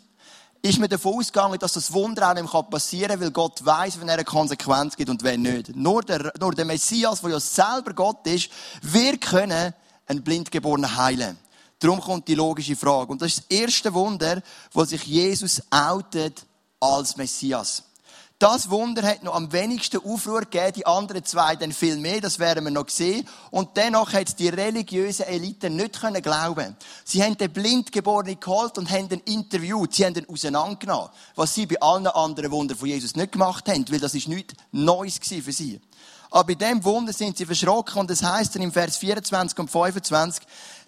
ist 0.63 0.79
man 0.79 0.89
davon 0.89 1.19
ausgegangen, 1.19 1.59
dass 1.59 1.73
das 1.73 1.93
Wunder 1.93 2.31
auch 2.31 2.35
nicht 2.35 2.71
passieren 2.71 3.11
kann, 3.11 3.21
weil 3.21 3.31
Gott 3.33 3.65
weiß, 3.65 4.01
wenn 4.01 4.09
er 4.09 4.15
eine 4.15 4.25
Konsequenz 4.25 4.97
gibt 4.97 5.11
und 5.11 5.25
wenn 5.25 5.43
nicht. 5.43 5.75
Nur 5.75 6.03
der, 6.03 6.33
nur 6.39 6.55
der 6.55 6.65
Messias, 6.65 7.21
der 7.21 7.31
ja 7.31 7.41
selber 7.41 7.93
Gott 7.95 8.25
ist, 8.29 8.49
wir 8.81 9.19
können 9.19 9.75
einen 10.07 10.23
Blindgeborenen 10.23 10.97
heilen. 10.97 11.37
Darum 11.81 12.01
kommt 12.01 12.29
die 12.29 12.37
logische 12.37 12.77
Frage. 12.77 13.11
Und 13.11 13.21
das 13.21 13.33
ist 13.33 13.39
das 13.51 13.59
erste 13.59 13.93
Wunder, 13.93 14.41
wo 14.73 14.85
sich 14.85 15.03
Jesus 15.05 15.61
outet 15.71 16.47
als 16.79 17.17
Messias. 17.17 17.83
Das 18.43 18.71
Wunder 18.71 19.03
hat 19.05 19.23
noch 19.23 19.37
am 19.37 19.53
wenigsten 19.53 20.05
Aufruhr 20.05 20.41
gegeben, 20.41 20.73
die 20.75 20.85
anderen 20.85 21.25
zwei 21.25 21.55
dann 21.55 21.71
viel 21.71 21.97
mehr, 21.97 22.21
das 22.21 22.41
werden 22.41 22.65
wir 22.65 22.73
noch 22.73 22.89
sehen. 22.89 23.25
Und 23.53 23.77
dennoch 23.77 24.13
hat 24.15 24.37
die 24.41 24.49
religiöse 24.49 25.29
Elite 25.29 25.71
nicht 25.71 26.01
können 26.01 26.21
glauben. 26.21 26.77
Sie 27.05 27.23
haben 27.23 27.39
den 27.39 27.53
Blindgeborenen 27.53 28.41
geholt 28.41 28.79
und 28.79 28.91
haben 28.91 29.09
ihn 29.11 29.21
interviewt, 29.27 29.95
sie 29.95 30.05
haben 30.05 30.17
ihn 30.17 30.29
auseinandergenommen, 30.29 31.11
was 31.37 31.55
sie 31.55 31.67
bei 31.67 31.81
allen 31.81 32.09
anderen 32.09 32.51
Wundern 32.51 32.77
von 32.77 32.89
Jesus 32.89 33.15
nicht 33.15 33.31
gemacht 33.31 33.69
haben, 33.69 33.85
weil 33.89 34.01
das 34.01 34.17
ist 34.17 34.27
nichts 34.27 34.55
Neues 34.73 35.21
für 35.21 35.53
sie. 35.53 35.81
Aber 36.33 36.45
bei 36.45 36.55
dem 36.57 36.83
Wunder 36.83 37.13
sind 37.13 37.37
sie 37.37 37.47
verschrocken 37.47 38.01
und 38.01 38.11
es 38.11 38.25
heißt 38.25 38.57
dann 38.57 38.63
im 38.63 38.73
Vers 38.73 38.97
24 38.97 39.57
und 39.57 39.71
25, 39.71 40.45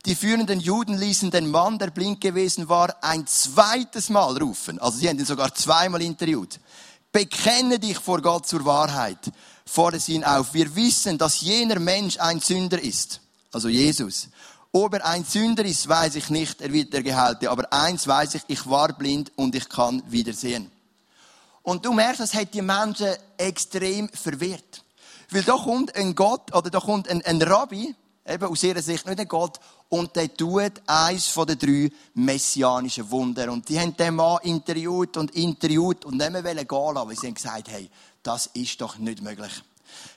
die 0.07 0.17
führenden 0.17 0.59
Juden 0.59 0.99
ließen 0.99 1.31
den 1.31 1.51
Mann, 1.51 1.79
der 1.79 1.91
blind 1.91 2.21
gewesen 2.21 2.69
war, 2.69 2.97
ein 3.01 3.29
zweites 3.29 4.09
Mal 4.09 4.37
rufen. 4.39 4.81
Also 4.81 4.99
sie 4.99 5.09
haben 5.09 5.21
ihn 5.21 5.25
sogar 5.25 5.55
zweimal 5.55 6.03
interviewt. 6.03 6.59
Bekenne 7.14 7.78
dich 7.78 8.00
vor 8.00 8.21
Gott 8.21 8.44
zur 8.44 8.64
Wahrheit. 8.64 9.30
Fordere 9.64 10.00
sie 10.00 10.14
ihn 10.14 10.25
auf. 10.25 10.52
Wir 10.52 10.75
wissen, 10.75 11.16
dass 11.16 11.42
jener 11.42 11.78
Mensch 11.78 12.18
ein 12.18 12.40
Sünder 12.40 12.83
ist. 12.83 13.21
Also 13.52 13.68
Jesus. 13.68 14.26
Ob 14.73 14.94
er 14.94 15.06
ein 15.06 15.25
Sünder 15.25 15.64
ist, 15.64 15.88
weiß 15.88 16.16
ich 16.16 16.28
nicht, 16.30 16.61
er 16.61 16.73
wird 16.73 16.92
der 16.92 17.04
Geheilte. 17.04 17.52
Aber 17.52 17.73
eins 17.73 18.09
weiß 18.09 18.35
ich, 18.35 18.42
ich 18.49 18.68
war 18.68 18.92
blind 18.94 19.30
und 19.37 19.54
ich 19.54 19.68
kann 19.68 20.02
wiedersehen. 20.09 20.73
Und 21.62 21.87
du 21.87 21.92
merkst, 21.92 22.18
das 22.18 22.35
hat 22.35 22.52
die 22.52 22.62
Menschen 22.62 23.14
extrem 23.37 24.09
verwirrt. 24.09 24.83
Weil 25.30 25.44
da 25.44 25.54
kommt 25.54 25.94
ein 25.94 26.16
Gott, 26.16 26.52
oder 26.52 26.68
da 26.68 26.80
kommt 26.80 27.09
ein, 27.09 27.25
ein 27.25 27.40
Rabbi, 27.40 27.94
eben 28.26 28.44
aus 28.44 28.64
ihrer 28.64 28.83
Sicht 28.83 29.06
nicht 29.06 29.21
ein 29.21 29.28
Gott, 29.28 29.61
und 29.88 30.17
der 30.17 30.35
tut 30.35 30.73
eins 30.87 31.29
von 31.29 31.47
den 31.47 31.59
drei 31.59 31.93
messianischen 32.14 33.11
Wunder. 33.11 33.53
Und 33.53 33.69
die 33.69 33.79
haben 33.79 33.97
den 33.97 34.17
Mann 34.17 34.38
interviewt 34.43 35.17
und 35.17 35.31
interviewt 35.33 36.05
und 36.05 36.17
nicht 36.17 36.31
mehr 36.33 36.43
gehen 36.43 36.95
lassen, 36.95 37.09
weil 37.09 37.17
sie 37.17 37.26
haben 37.29 37.35
gesagt, 37.35 37.69
hey, 37.69 37.88
das 38.23 38.47
ist 38.55 38.81
doch 38.81 38.99
nicht 38.99 39.23
möglich. 39.23 39.53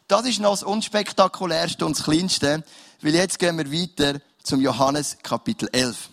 Das 0.07 0.25
ist 0.25 0.39
noch 0.39 0.51
das 0.51 0.63
unspektakulärste 0.63 1.85
und 1.85 1.97
das 1.97 2.05
kleinste, 2.05 2.63
weil 3.01 3.13
jetzt 3.13 3.37
gehen 3.39 3.57
wir 3.57 3.71
weiter 3.71 4.19
zum 4.41 4.61
Johannes 4.61 5.17
Kapitel 5.21 5.69
11. 5.71 6.09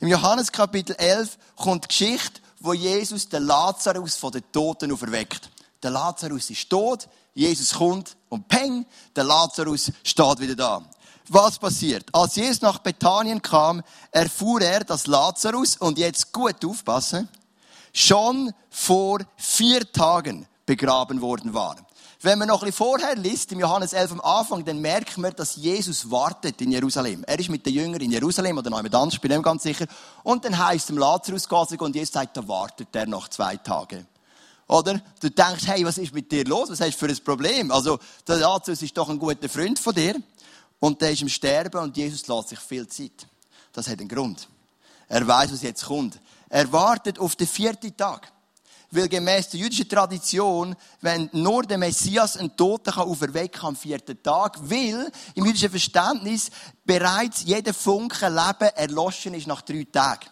Im 0.00 0.08
Johannes 0.08 0.50
Kapitel 0.50 0.96
11 0.96 1.38
kommt 1.56 1.84
die 1.84 1.88
Geschichte, 1.88 2.40
wo 2.60 2.72
Jesus 2.72 3.28
den 3.28 3.44
Lazarus 3.44 4.16
von 4.16 4.32
den 4.32 4.42
Toten 4.50 4.90
auferweckt. 4.90 5.50
Der 5.82 5.90
Lazarus 5.90 6.48
ist 6.48 6.68
tot, 6.70 7.06
Jesus 7.34 7.74
kommt 7.74 8.16
und 8.30 8.48
peng, 8.48 8.86
der 9.14 9.24
Lazarus 9.24 9.92
steht 10.02 10.40
wieder 10.40 10.56
da. 10.56 10.82
Was 11.28 11.58
passiert? 11.58 12.04
Als 12.12 12.36
Jesus 12.36 12.60
nach 12.60 12.78
Bethanien 12.78 13.40
kam, 13.40 13.82
erfuhr 14.10 14.60
er, 14.60 14.84
dass 14.84 15.06
Lazarus, 15.06 15.76
und 15.76 15.98
jetzt 15.98 16.32
gut 16.32 16.64
aufpassen, 16.64 17.28
schon 17.94 18.52
vor 18.68 19.20
vier 19.36 19.90
Tagen 19.90 20.46
begraben 20.66 21.22
worden 21.22 21.54
war. 21.54 21.76
Wenn 22.20 22.38
man 22.38 22.48
noch 22.48 22.62
ein 22.62 22.66
bisschen 22.70 22.86
vorher 22.86 23.16
liest, 23.16 23.52
im 23.52 23.60
Johannes 23.60 23.92
11 23.92 24.12
am 24.12 24.20
Anfang, 24.22 24.64
dann 24.64 24.80
merkt 24.80 25.18
man, 25.18 25.34
dass 25.36 25.56
Jesus 25.56 26.10
wartet 26.10 26.60
in 26.62 26.72
Jerusalem. 26.72 27.22
Er 27.26 27.38
ist 27.38 27.50
mit 27.50 27.66
den 27.66 27.74
Jüngern 27.74 28.00
in 28.00 28.12
Jerusalem 28.12 28.56
oder 28.56 28.70
noch 28.70 28.78
jemand 28.78 28.94
anders, 28.94 29.18
bin 29.18 29.30
ich 29.30 29.42
ganz 29.42 29.62
sicher. 29.62 29.86
Und 30.22 30.44
dann 30.44 30.56
heisst 30.56 30.88
es 30.88 30.96
Lazarus 30.96 31.46
und 31.78 31.94
Jesus 31.94 32.12
sagt, 32.12 32.36
da 32.36 32.48
wartet 32.48 32.88
er 32.92 33.06
noch 33.06 33.28
zwei 33.28 33.56
Tage. 33.56 34.06
Oder? 34.66 35.00
Du 35.20 35.30
denkst, 35.30 35.66
hey, 35.66 35.84
was 35.84 35.98
ist 35.98 36.14
mit 36.14 36.32
dir 36.32 36.44
los? 36.44 36.70
Was 36.70 36.80
hast 36.80 36.94
du 36.94 37.06
für 37.06 37.12
ein 37.12 37.24
Problem? 37.24 37.70
Also, 37.70 37.98
der 38.26 38.36
Lazarus 38.36 38.80
ist 38.80 38.96
doch 38.96 39.10
ein 39.10 39.18
guter 39.18 39.48
Freund 39.50 39.78
von 39.78 39.94
dir. 39.94 40.14
Und 40.84 41.00
der 41.00 41.12
ist 41.12 41.22
im 41.22 41.30
Sterben 41.30 41.80
und 41.80 41.96
Jesus 41.96 42.26
lässt 42.26 42.50
sich 42.50 42.58
viel 42.58 42.86
Zeit. 42.86 43.26
Das 43.72 43.88
hat 43.88 44.00
einen 44.00 44.08
Grund. 44.08 44.46
Er 45.08 45.26
weiß, 45.26 45.50
was 45.50 45.62
jetzt 45.62 45.86
kommt. 45.86 46.20
Er 46.50 46.70
wartet 46.70 47.18
auf 47.18 47.36
den 47.36 47.46
vierten 47.46 47.96
Tag. 47.96 48.30
Weil 48.90 49.08
gemäß 49.08 49.48
der 49.48 49.60
jüdischen 49.60 49.88
Tradition, 49.88 50.76
wenn 51.00 51.30
nur 51.32 51.62
der 51.62 51.78
Messias 51.78 52.36
einen 52.36 52.54
Toten 52.54 52.92
kann 52.92 53.08
auferwecken 53.08 53.64
am 53.64 53.76
vierten 53.76 54.22
Tag, 54.22 54.58
weil 54.60 55.10
im 55.34 55.46
jüdischen 55.46 55.70
Verständnis 55.70 56.50
bereits 56.84 57.44
jeder 57.44 57.72
Funke 57.72 58.28
Leben 58.28 58.68
erloschen 58.76 59.32
ist 59.32 59.46
nach 59.46 59.62
drei 59.62 59.86
Tagen. 59.90 60.28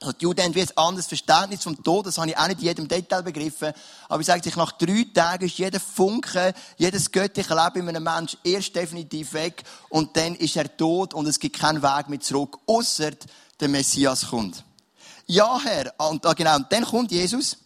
Also 0.00 0.12
die 0.12 0.22
Juden 0.22 0.44
haben 0.44 0.54
ein 0.54 0.76
anderes 0.76 1.08
Verständnis 1.08 1.64
vom 1.64 1.82
Tod, 1.82 2.06
das 2.06 2.18
habe 2.18 2.30
ich 2.30 2.38
auch 2.38 2.46
nicht 2.46 2.60
in 2.60 2.66
jedem 2.66 2.86
Detail 2.86 3.22
begriffen. 3.22 3.72
Aber 4.08 4.20
ich 4.20 4.26
sage 4.28 4.44
sich, 4.44 4.54
nach 4.54 4.70
drei 4.72 5.04
Tagen 5.12 5.46
ist 5.46 5.58
jeder 5.58 5.80
Funke, 5.80 6.54
jedes 6.76 7.10
göttliche 7.10 7.52
Leben 7.52 7.88
in 7.88 7.96
einem 7.96 8.04
Menschen 8.04 8.38
erst 8.44 8.76
definitiv 8.76 9.32
weg 9.32 9.64
und 9.88 10.16
dann 10.16 10.36
ist 10.36 10.56
er 10.56 10.76
tot 10.76 11.14
und 11.14 11.26
es 11.26 11.40
gibt 11.40 11.58
keinen 11.58 11.82
Weg 11.82 12.08
mehr 12.08 12.20
zurück, 12.20 12.58
außer 12.66 13.10
der 13.58 13.68
Messias 13.68 14.28
kommt. 14.28 14.62
Ja, 15.26 15.60
Herr. 15.60 15.92
Und, 15.98 16.24
ah, 16.24 16.32
genau, 16.32 16.56
und 16.56 16.70
dann 16.70 16.84
kommt 16.84 17.10
Jesus. 17.10 17.56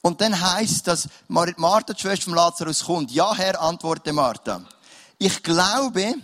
Und 0.00 0.20
dann 0.22 0.40
heißt 0.40 0.86
dass 0.86 1.08
Martha, 1.28 1.92
die 1.92 2.00
Schwester 2.00 2.24
von 2.24 2.34
Lazarus, 2.34 2.84
kommt. 2.84 3.10
Ja, 3.10 3.34
Herr, 3.34 3.60
antwortete 3.60 4.14
Martha. 4.14 4.64
Ich 5.18 5.42
glaube, 5.42 6.14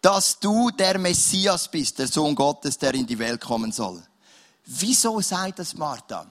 dass 0.00 0.40
du 0.40 0.70
der 0.70 0.98
Messias 0.98 1.70
bist, 1.70 2.00
der 2.00 2.08
Sohn 2.08 2.34
Gottes, 2.34 2.78
der 2.78 2.94
in 2.94 3.06
die 3.06 3.18
Welt 3.18 3.40
kommen 3.40 3.70
soll. 3.70 4.02
Wieso 4.72 5.20
sagt 5.20 5.58
das 5.58 5.74
Martha? 5.74 6.26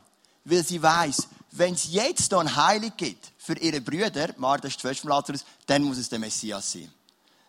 Weil 0.46 0.64
sie 0.64 0.82
weiß, 0.82 1.28
wenn 1.52 1.74
es 1.74 1.92
jetzt 1.92 2.32
noch 2.32 2.40
ein 2.40 2.56
Heilig 2.56 2.94
gibt 2.96 3.34
für 3.38 3.58
ihre 3.58 3.82
Brüder, 3.82 4.30
Martha 4.38 4.70
ist 4.70 4.78
die 4.78 4.82
Schwester 4.82 5.02
von 5.02 5.10
Lazarus, 5.10 5.44
dann 5.66 5.84
muss 5.84 5.98
es 5.98 6.08
der 6.08 6.20
Messias 6.20 6.72
sein. 6.72 6.90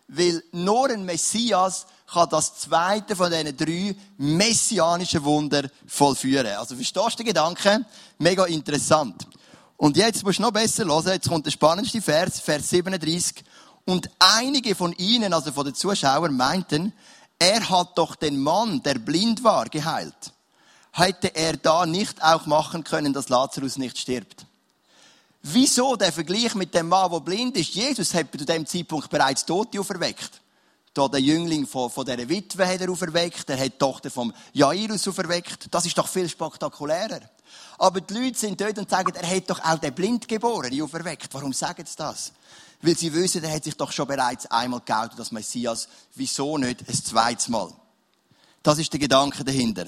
Weil 0.09 0.43
nur 0.51 0.89
ein 0.89 1.05
Messias 1.05 1.85
kann 2.11 2.27
das 2.29 2.57
zweite 2.57 3.15
von 3.15 3.31
diesen 3.31 3.55
drei 3.55 3.95
messianischen 4.17 5.23
Wunder 5.23 5.69
vollführen. 5.87 6.57
Also 6.57 6.75
verstehst 6.75 7.13
du 7.13 7.23
den 7.23 7.27
Gedanken? 7.27 7.85
Mega 8.17 8.43
interessant. 8.45 9.25
Und 9.77 9.95
jetzt 9.95 10.25
musst 10.25 10.39
du 10.39 10.43
noch 10.43 10.51
besser 10.51 10.83
hören. 10.83 11.07
Jetzt 11.07 11.29
kommt 11.29 11.45
der 11.45 11.51
spannendste 11.51 12.01
Vers, 12.01 12.41
Vers 12.41 12.69
37. 12.69 13.45
Und 13.85 14.09
einige 14.19 14.75
von 14.75 14.91
ihnen, 14.97 15.31
also 15.31 15.53
von 15.53 15.63
den 15.63 15.73
Zuschauern, 15.73 16.35
meinten, 16.35 16.91
er 17.39 17.69
hat 17.69 17.97
doch 17.97 18.15
den 18.15 18.41
Mann, 18.41 18.83
der 18.83 18.95
blind 18.95 19.45
war, 19.45 19.69
geheilt. 19.69 20.33
Hätte 20.91 21.35
er 21.35 21.57
da 21.57 21.85
nicht 21.85 22.21
auch 22.21 22.45
machen 22.45 22.83
können, 22.83 23.13
dass 23.13 23.29
Lazarus 23.29 23.77
nicht 23.77 23.97
stirbt? 23.97 24.45
Wieso 25.43 25.95
der 25.95 26.11
Vergleich 26.11 26.53
mit 26.53 26.73
dem 26.73 26.89
Mann, 26.89 27.11
der 27.11 27.19
blind 27.19 27.57
ist? 27.57 27.73
Jesus 27.73 28.13
hat 28.13 28.27
zu 28.31 28.45
dem 28.45 28.65
Zeitpunkt 28.65 29.09
bereits 29.09 29.45
Tote 29.45 29.79
auferweckt. 29.79 30.41
Da 30.93 31.07
der 31.07 31.21
Jüngling 31.21 31.65
von, 31.65 31.89
von 31.89 32.05
dieser 32.05 32.27
Witwe 32.27 32.67
hat 32.67 32.81
er 32.81 32.91
auferweckt, 32.91 33.49
er 33.49 33.57
hat 33.57 33.73
die 33.73 33.77
Tochter 33.77 34.11
vom 34.11 34.33
Jairus 34.51 35.07
auferweckt. 35.07 35.73
Das 35.73 35.85
ist 35.85 35.97
doch 35.97 36.07
viel 36.07 36.27
spektakulärer. 36.27 37.21
Aber 37.77 38.01
die 38.01 38.13
Leute 38.13 38.37
sind 38.37 38.59
dort 38.59 38.77
und 38.77 38.89
sagen, 38.89 39.13
er 39.15 39.35
hat 39.35 39.49
doch 39.49 39.63
auch 39.63 39.79
den 39.79 39.93
Blindgeborenen 39.93 40.81
auferweckt. 40.81 41.33
Warum 41.33 41.53
sagen 41.53 41.85
sie 41.85 41.95
das? 41.95 42.33
Weil 42.81 42.97
sie 42.97 43.13
wissen, 43.13 43.43
er 43.43 43.53
hat 43.53 43.63
sich 43.63 43.77
doch 43.77 43.91
schon 43.91 44.07
bereits 44.07 44.45
einmal 44.47 44.81
geoutet, 44.81 45.17
das 45.17 45.31
Messias. 45.31 45.87
Wieso 46.13 46.57
nicht 46.57 46.87
ein 46.87 47.03
zweites 47.03 47.47
Mal? 47.47 47.71
Das 48.61 48.77
ist 48.77 48.91
der 48.91 48.99
Gedanke 48.99 49.43
dahinter. 49.43 49.85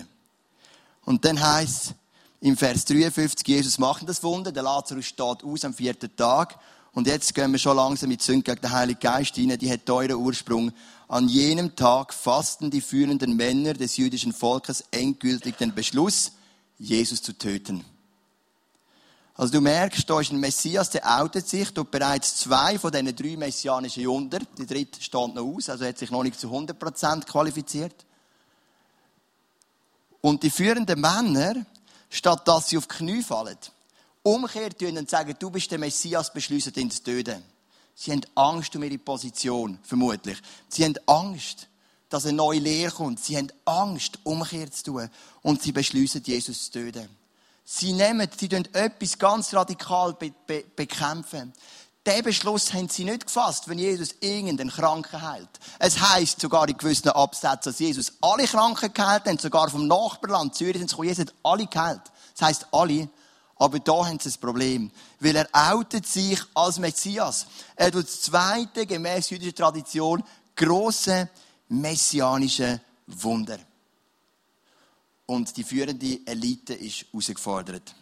Und 1.06 1.26
dann 1.26 1.42
heißt 1.42 1.96
im 2.42 2.58
Vers 2.58 2.86
53, 2.86 3.48
Jesus 3.48 3.78
macht 3.78 4.08
das 4.08 4.24
Wunder, 4.24 4.52
der 4.52 4.64
Lazarus 4.64 5.06
steht 5.06 5.44
aus 5.44 5.66
am 5.66 5.74
vierten 5.74 6.16
Tag. 6.16 6.60
Und 6.92 7.08
jetzt 7.08 7.34
gehen 7.34 7.52
wir 7.52 7.58
schon 7.58 7.76
langsam 7.76 8.10
mit 8.10 8.22
Sünde 8.22 8.44
gegen 8.44 8.62
den 8.62 8.72
Heiligen 8.72 9.00
Geist 9.00 9.38
rein. 9.38 9.58
Die 9.58 9.72
hat 9.72 9.90
euren 9.90 10.16
Ursprung. 10.16 10.72
An 11.08 11.28
jenem 11.28 11.76
Tag 11.76 12.14
fassten 12.14 12.70
die 12.70 12.82
führenden 12.82 13.36
Männer 13.36 13.74
des 13.74 13.98
jüdischen 13.98 14.34
Volkes 14.34 14.84
endgültig 14.92 15.58
den 15.58 15.74
Beschluss, 15.74 16.34
Jesus 16.78 17.22
zu 17.22 17.34
töten. 17.34 17.84
Also 19.36 19.54
du 19.54 19.62
merkst, 19.62 20.08
da 20.08 20.20
ist 20.20 20.32
ein 20.32 20.40
Messias, 20.40 20.92
der 20.92 21.20
outet 21.20 21.48
sich, 21.48 21.74
tut 21.74 21.90
bereits 21.90 22.36
zwei 22.36 22.78
von 22.78 22.92
diesen 22.92 23.16
drei 23.16 23.36
messianischen 23.36 24.06
Wunder. 24.06 24.40
Die 24.58 24.68
dritte 24.68 25.02
steht 25.02 25.34
noch 25.34 25.56
aus, 25.56 25.70
also 25.70 25.86
hat 25.86 25.98
sich 25.98 26.12
noch 26.12 26.22
nicht 26.22 26.40
zu 26.40 26.50
100% 26.50 27.26
qualifiziert. 27.26 27.96
Und 30.24 30.42
die 30.42 30.50
führenden 30.50 31.02
Männer, 31.02 31.66
statt 32.10 32.48
dass 32.48 32.70
sie 32.70 32.78
auf 32.78 32.88
die 32.88 32.96
Knie 32.96 33.22
fallen, 33.22 33.58
umkehrt 34.24 34.82
und 34.82 35.10
sagen, 35.10 35.36
du 35.38 35.50
bist 35.50 35.70
der 35.70 35.80
Messias, 35.80 36.32
beschließen 36.32 36.74
ihn 36.76 36.90
zu 36.90 37.04
töten. 37.04 37.44
Sie 37.94 38.14
haben 38.14 38.22
Angst 38.34 38.74
um 38.78 38.84
ihre 38.84 38.98
Position, 38.98 39.80
vermutlich. 39.84 40.38
Sie 40.70 40.86
haben 40.86 40.96
Angst, 41.08 41.68
dass 42.08 42.26
eine 42.26 42.38
neue 42.38 42.60
Lehre 42.60 42.92
kommt. 42.92 43.20
Sie 43.20 43.36
haben 43.36 43.52
Angst, 43.66 44.18
Umkehr 44.24 44.72
zu 44.72 44.84
tun. 44.84 45.10
Und 45.42 45.62
sie 45.62 45.74
beschließen, 45.74 46.24
Jesus 46.24 46.66
zu 46.66 46.72
töten. 46.72 47.10
Sie 47.66 47.92
nehmen, 47.92 48.30
sie 48.38 48.48
tun 48.48 48.66
etwas 48.72 49.20
ganz 49.20 49.54
radikal 49.54 50.14
be 50.14 50.32
be 50.48 50.64
bekämpfen. 50.74 51.52
Den 52.06 52.24
Beschluss 52.24 52.74
haben 52.74 52.90
sie 52.90 53.06
nicht 53.06 53.28
gefasst, 53.28 53.70
wenn 53.70 53.80
Jesus 53.80 54.16
irgendeinen 54.20 54.70
Kranken 54.70 55.22
heilt. 55.22 55.50
Es 55.80 56.02
heißt 56.02 56.42
sogar 56.42 56.68
in 56.68 56.78
gewissen 56.78 57.10
Absätzen, 57.10 57.72
dass 57.72 57.80
Jesus 57.80 58.14
alle 58.20 58.46
Kranken 58.46 58.94
geheilt 58.94 59.26
hat, 59.26 59.40
sogar 59.40 59.70
vom 59.70 59.88
Nachbarland 59.88 60.54
Zürich 60.54 60.80
sind 60.80 60.90
sie 60.90 61.04
Jesus 61.04 61.28
hat 61.28 61.34
alle 61.44 61.66
geheilt. 61.66 62.02
Das 62.34 62.48
heißt 62.48 62.68
alle. 62.72 63.10
Aber 63.56 63.80
da 63.80 64.06
haben 64.06 64.20
sie 64.20 64.30
ein 64.30 64.42
Problem. 64.42 64.92
Weil 65.20 65.38
er 65.38 65.50
outet 65.54 66.06
sich 66.06 66.42
als 66.54 66.80
Messias. 66.80 67.46
Er 67.78 67.92
tut 67.92 68.06
das 68.06 68.22
zweite, 68.22 68.86
gemäß 68.86 69.30
jüdischer 69.30 69.56
Tradition, 69.56 70.24
große 70.58 71.30
messianische 71.70 72.82
Wunder. 73.08 73.60
Und 75.26 75.56
die 75.56 75.64
führende 75.64 76.20
Elite 76.26 76.74
ist 76.74 77.06
herausgefordert. 77.12 77.96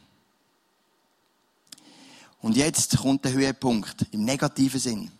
Und 2.41 2.57
jetzt 2.57 2.97
kommt 2.97 3.23
der 3.23 3.33
Höhepunkt 3.33 4.07
im 4.11 4.25
negativen 4.25 4.79
Sinn. 4.79 5.11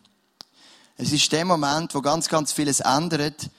Es 0.98 1.12
ist 1.12 1.32
der 1.32 1.46
Moment, 1.46 1.94
wo 1.94 2.02
ganz, 2.02 2.28
ganz 2.28 2.52
vieles 2.52 2.80
ändert, 2.80 3.50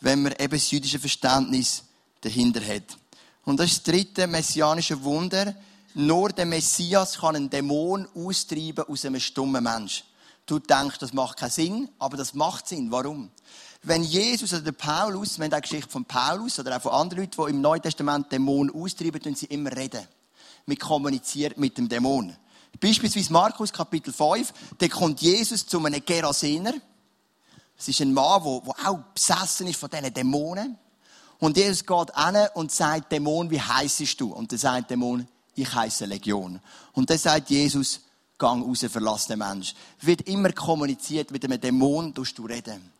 wenn 0.00 0.22
man 0.22 0.32
eben 0.32 0.52
das 0.52 0.70
jüdische 0.70 0.98
Verständnis 0.98 1.84
dahinter 2.22 2.60
hat. 2.66 2.96
Und 3.44 3.60
das 3.60 3.72
ist 3.72 3.86
das 3.86 3.94
dritte 3.94 4.26
messianische 4.26 5.02
Wunder. 5.02 5.54
Nur 5.94 6.30
der 6.30 6.46
Messias 6.46 7.18
kann 7.18 7.36
einen 7.36 7.50
Dämon 7.50 8.08
austreiben 8.14 8.84
aus 8.88 9.04
einem 9.04 9.20
stummen 9.20 9.64
Mensch. 9.64 10.04
Du 10.46 10.58
denkst, 10.58 10.98
das 10.98 11.12
macht 11.12 11.38
keinen 11.38 11.50
Sinn, 11.50 11.88
aber 11.98 12.16
das 12.16 12.34
macht 12.34 12.68
Sinn. 12.68 12.90
Warum? 12.90 13.30
Wenn 13.82 14.02
Jesus 14.02 14.52
oder 14.52 14.62
der 14.62 14.72
Paulus, 14.72 15.38
wenn 15.38 15.50
die 15.50 15.60
Geschichte 15.60 15.90
von 15.90 16.04
Paulus 16.04 16.58
oder 16.58 16.76
auch 16.76 16.82
von 16.82 16.92
anderen 16.92 17.22
Leuten, 17.22 17.42
die 17.44 17.50
im 17.50 17.60
Neuen 17.60 17.82
Testament 17.82 18.30
Dämonen 18.32 18.74
austreiben, 18.74 19.20
tun 19.20 19.34
sie 19.34 19.46
immer 19.46 19.74
reden. 19.74 20.06
Man 20.66 20.78
kommuniziert 20.78 21.56
mit 21.56 21.78
dem 21.78 21.88
Dämon. 21.88 22.36
Beispielsweise 22.78 23.32
Markus 23.32 23.72
Kapitel 23.72 24.12
5, 24.12 24.52
da 24.78 24.88
kommt 24.88 25.20
Jesus 25.20 25.66
zu 25.66 25.84
einem 25.84 26.04
Gerasener. 26.04 26.74
Es 27.78 27.88
ist 27.88 28.00
ein 28.00 28.12
Mann, 28.12 28.42
der 28.42 28.88
auch 28.88 28.98
besessen 29.14 29.66
ist 29.66 29.80
von 29.80 29.90
diesen 29.90 30.12
Dämonen. 30.12 30.78
Und 31.38 31.56
Jesus 31.56 31.84
geht 31.84 32.14
an 32.14 32.36
und 32.54 32.70
sagt, 32.70 33.10
Dämon, 33.10 33.50
wie 33.50 33.60
heisst 33.60 34.20
du? 34.20 34.32
Und 34.32 34.52
dann 34.52 34.58
sagt 34.58 34.90
Dämon, 34.90 35.26
ich 35.54 35.74
heiße 35.74 36.04
Legion. 36.04 36.60
Und 36.92 37.08
dann 37.08 37.18
sagt 37.18 37.48
Jesus, 37.48 38.00
gang 38.38 38.66
raus, 38.66 38.84
verlass 38.88 39.26
den 39.26 39.38
Mensch. 39.38 39.74
Wird 40.00 40.22
immer 40.22 40.52
kommuniziert, 40.52 41.30
mit 41.30 41.44
einem 41.44 41.60
Dämon 41.60 42.14
tust 42.14 42.36
du 42.36 42.44
reden. 42.44 42.92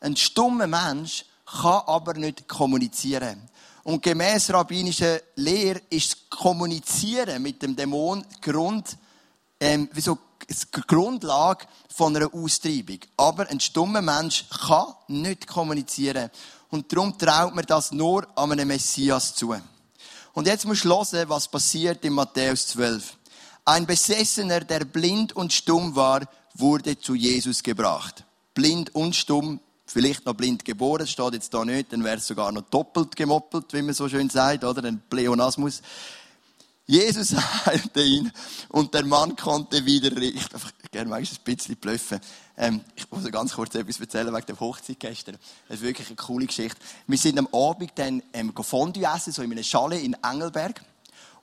Ein 0.00 0.16
stummer 0.16 0.68
Mensch 0.68 1.24
kann 1.44 1.82
aber 1.86 2.14
nicht 2.14 2.46
kommunizieren. 2.46 3.48
Und 3.82 4.02
gemäß 4.02 4.50
rabbinischer 4.50 5.20
Lehre 5.34 5.80
ist 5.90 6.12
das 6.12 6.38
Kommunizieren 6.38 7.42
mit 7.42 7.62
dem 7.62 7.74
Dämon 7.74 8.24
Grund, 8.40 8.96
ähm, 9.60 9.88
wieso, 9.92 10.18
die 10.48 10.80
Grundlage 10.86 11.66
von 11.94 12.16
einer 12.16 12.32
Austreibung. 12.32 13.00
Aber 13.16 13.48
ein 13.48 13.60
stummer 13.60 14.02
Mensch 14.02 14.46
kann 14.66 14.94
nicht 15.08 15.46
kommunizieren. 15.46 16.30
Und 16.70 16.92
darum 16.92 17.16
traut 17.18 17.54
man 17.54 17.64
das 17.66 17.92
nur 17.92 18.26
an 18.36 18.52
einem 18.52 18.68
Messias 18.68 19.34
zu. 19.34 19.54
Und 20.32 20.46
jetzt 20.46 20.66
musst 20.66 20.84
du 20.84 20.90
hören, 20.90 21.28
was 21.28 21.48
passiert 21.48 22.04
in 22.04 22.12
Matthäus 22.12 22.68
12. 22.68 23.16
Ein 23.64 23.86
Besessener, 23.86 24.60
der 24.60 24.84
blind 24.84 25.34
und 25.34 25.52
stumm 25.52 25.94
war, 25.96 26.22
wurde 26.54 26.98
zu 26.98 27.14
Jesus 27.14 27.62
gebracht. 27.62 28.24
Blind 28.54 28.94
und 28.94 29.14
stumm, 29.14 29.60
vielleicht 29.86 30.26
noch 30.26 30.34
blind 30.34 30.64
geboren, 30.64 31.06
steht 31.06 31.34
jetzt 31.34 31.52
da 31.52 31.64
nicht, 31.64 31.92
dann 31.92 32.04
wäre 32.04 32.16
es 32.16 32.26
sogar 32.26 32.52
noch 32.52 32.62
doppelt 32.62 33.16
gemoppelt, 33.16 33.72
wie 33.72 33.82
man 33.82 33.94
so 33.94 34.08
schön 34.08 34.30
sagt, 34.30 34.64
oder? 34.64 34.84
Ein 34.84 35.02
Pleonasmus. 35.08 35.82
Jesus 36.90 37.36
heilte 37.66 38.02
ihn 38.02 38.32
und 38.70 38.94
der 38.94 39.04
Mann 39.04 39.36
konnte 39.36 39.84
wieder, 39.84 40.16
ich 40.16 40.54
einfach 40.54 40.72
gerne 40.90 41.10
manchmal 41.10 41.38
ein 41.38 41.54
bisschen 41.54 41.76
blöffen. 41.76 42.18
Ähm, 42.56 42.80
ich 42.96 43.10
muss 43.10 43.30
ganz 43.30 43.52
kurz 43.52 43.74
etwas 43.74 44.00
erzählen 44.00 44.34
wegen 44.34 44.46
der 44.46 44.58
Hochzeit 44.58 44.98
gestern. 44.98 45.36
Das 45.68 45.78
ist 45.78 45.82
wirklich 45.82 46.06
eine 46.06 46.16
coole 46.16 46.46
Geschichte. 46.46 46.80
Wir 47.06 47.18
sind 47.18 47.38
am 47.38 47.46
Abend 47.52 47.92
dann 47.96 48.22
ähm, 48.32 48.54
Fondue 48.62 49.04
essen, 49.04 49.34
so 49.34 49.42
in 49.42 49.52
einer 49.52 49.62
Schale 49.62 50.00
in 50.00 50.16
Engelberg. 50.22 50.82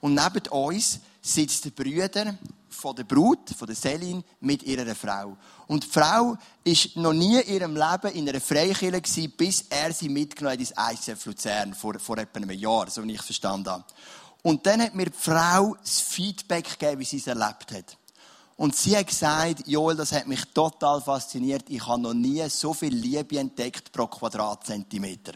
Und 0.00 0.14
neben 0.14 0.48
uns 0.48 0.98
sitzt 1.22 1.64
der 1.64 1.70
Brüder 1.70 2.36
von 2.68 2.96
der 2.96 3.04
Brut, 3.04 3.50
von 3.56 3.68
der 3.68 3.76
Selin, 3.76 4.24
mit 4.40 4.64
ihrer 4.64 4.96
Frau. 4.96 5.36
Und 5.68 5.84
die 5.84 5.88
Frau 5.88 6.36
ist 6.64 6.96
noch 6.96 7.12
nie 7.12 7.38
in 7.38 7.54
ihrem 7.54 7.76
Leben 7.76 8.14
in 8.14 8.28
einer 8.28 8.40
Freikirche 8.40 9.00
gewesen, 9.00 9.32
bis 9.36 9.66
er 9.70 9.92
sie 9.92 10.08
mitgenommen 10.08 10.54
hat 10.54 10.60
ins 10.60 11.08
ICF 11.08 11.24
Luzern, 11.24 11.72
vor, 11.72 12.00
vor 12.00 12.18
etwa 12.18 12.40
einem 12.40 12.50
Jahr, 12.50 12.90
so 12.90 13.04
wie 13.04 13.12
ich 13.12 13.22
verstanden 13.22 13.70
habe. 13.70 13.84
Und 14.46 14.64
dann 14.64 14.80
hat 14.80 14.94
mir 14.94 15.06
die 15.06 15.12
Frau 15.12 15.74
das 15.82 15.98
Feedback 15.98 16.78
gegeben, 16.78 17.00
wie 17.00 17.04
sie 17.04 17.16
es 17.16 17.26
erlebt 17.26 17.72
hat. 17.72 17.98
Und 18.56 18.76
sie 18.76 18.96
hat 18.96 19.08
gesagt, 19.08 19.66
Joel, 19.66 19.96
das 19.96 20.12
hat 20.12 20.28
mich 20.28 20.44
total 20.54 21.00
fasziniert. 21.00 21.64
Ich 21.68 21.84
habe 21.84 22.00
noch 22.00 22.14
nie 22.14 22.48
so 22.48 22.72
viel 22.72 22.94
Liebe 22.94 23.40
entdeckt 23.40 23.90
pro 23.90 24.06
Quadratzentimeter. 24.06 25.32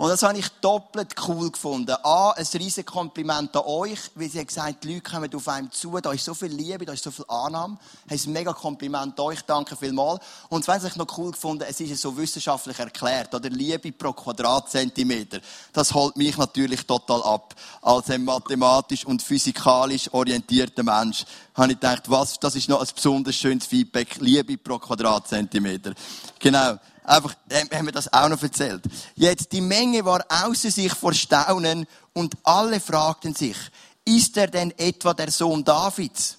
Und 0.00 0.08
das 0.08 0.22
habe 0.22 0.38
ich 0.38 0.48
doppelt 0.62 1.14
cool 1.28 1.50
gefunden. 1.50 1.94
A, 2.02 2.30
ein 2.30 2.46
riesiges 2.54 2.90
Kompliment 2.90 3.54
an 3.54 3.64
euch, 3.66 3.98
weil 4.14 4.30
sie 4.30 4.42
gesagt, 4.42 4.82
die 4.82 4.94
Leute 4.94 5.02
kommen 5.02 5.34
auf 5.34 5.46
einem 5.46 5.70
zu, 5.70 5.90
da 6.00 6.10
ist 6.12 6.24
so 6.24 6.32
viel 6.32 6.48
Liebe, 6.48 6.86
da 6.86 6.94
ist 6.94 7.04
so 7.04 7.10
viel 7.10 7.26
Annahme. 7.28 7.76
Es 8.08 8.22
ist 8.22 8.26
ein 8.26 8.32
mega 8.32 8.54
Kompliment 8.54 9.20
an 9.20 9.26
euch, 9.26 9.42
danke 9.42 9.76
vielmals. 9.76 10.24
Und 10.48 10.64
zweitens 10.64 10.84
habe 10.84 10.92
ich 10.92 10.96
noch 10.96 11.18
cool 11.18 11.32
gefunden, 11.32 11.66
es 11.68 11.78
ist 11.80 12.00
so 12.00 12.16
wissenschaftlich 12.16 12.78
erklärt, 12.78 13.34
oder 13.34 13.50
Liebe 13.50 13.92
pro 13.92 14.14
Quadratzentimeter. 14.14 15.40
Das 15.74 15.92
holt 15.92 16.16
mich 16.16 16.34
natürlich 16.38 16.86
total 16.86 17.22
ab. 17.22 17.54
Als 17.82 18.08
ein 18.08 18.24
mathematisch 18.24 19.04
und 19.04 19.20
physikalisch 19.20 20.10
orientierter 20.14 20.82
Mensch 20.82 21.26
habe 21.52 21.72
ich 21.72 21.78
gedacht, 21.78 22.08
was, 22.08 22.38
das 22.38 22.56
ist 22.56 22.70
noch 22.70 22.80
ein 22.80 22.88
besonders 22.94 23.36
schönes 23.36 23.66
Feedback. 23.66 24.16
Liebe 24.18 24.56
pro 24.56 24.78
Quadratzentimeter. 24.78 25.92
Genau. 26.38 26.78
Einfach, 27.04 27.34
haben 27.72 27.86
wir 27.86 27.92
das 27.92 28.12
auch 28.12 28.28
noch 28.28 28.42
erzählt. 28.42 28.82
Jetzt, 29.14 29.52
die 29.52 29.60
Menge 29.60 30.04
war 30.04 30.24
außer 30.28 30.70
sich 30.70 30.92
vor 30.92 31.14
Staunen 31.14 31.86
und 32.12 32.36
alle 32.42 32.80
fragten 32.80 33.34
sich, 33.34 33.56
ist 34.04 34.36
er 34.36 34.48
denn 34.48 34.72
etwa 34.78 35.14
der 35.14 35.30
Sohn 35.30 35.64
Davids? 35.64 36.36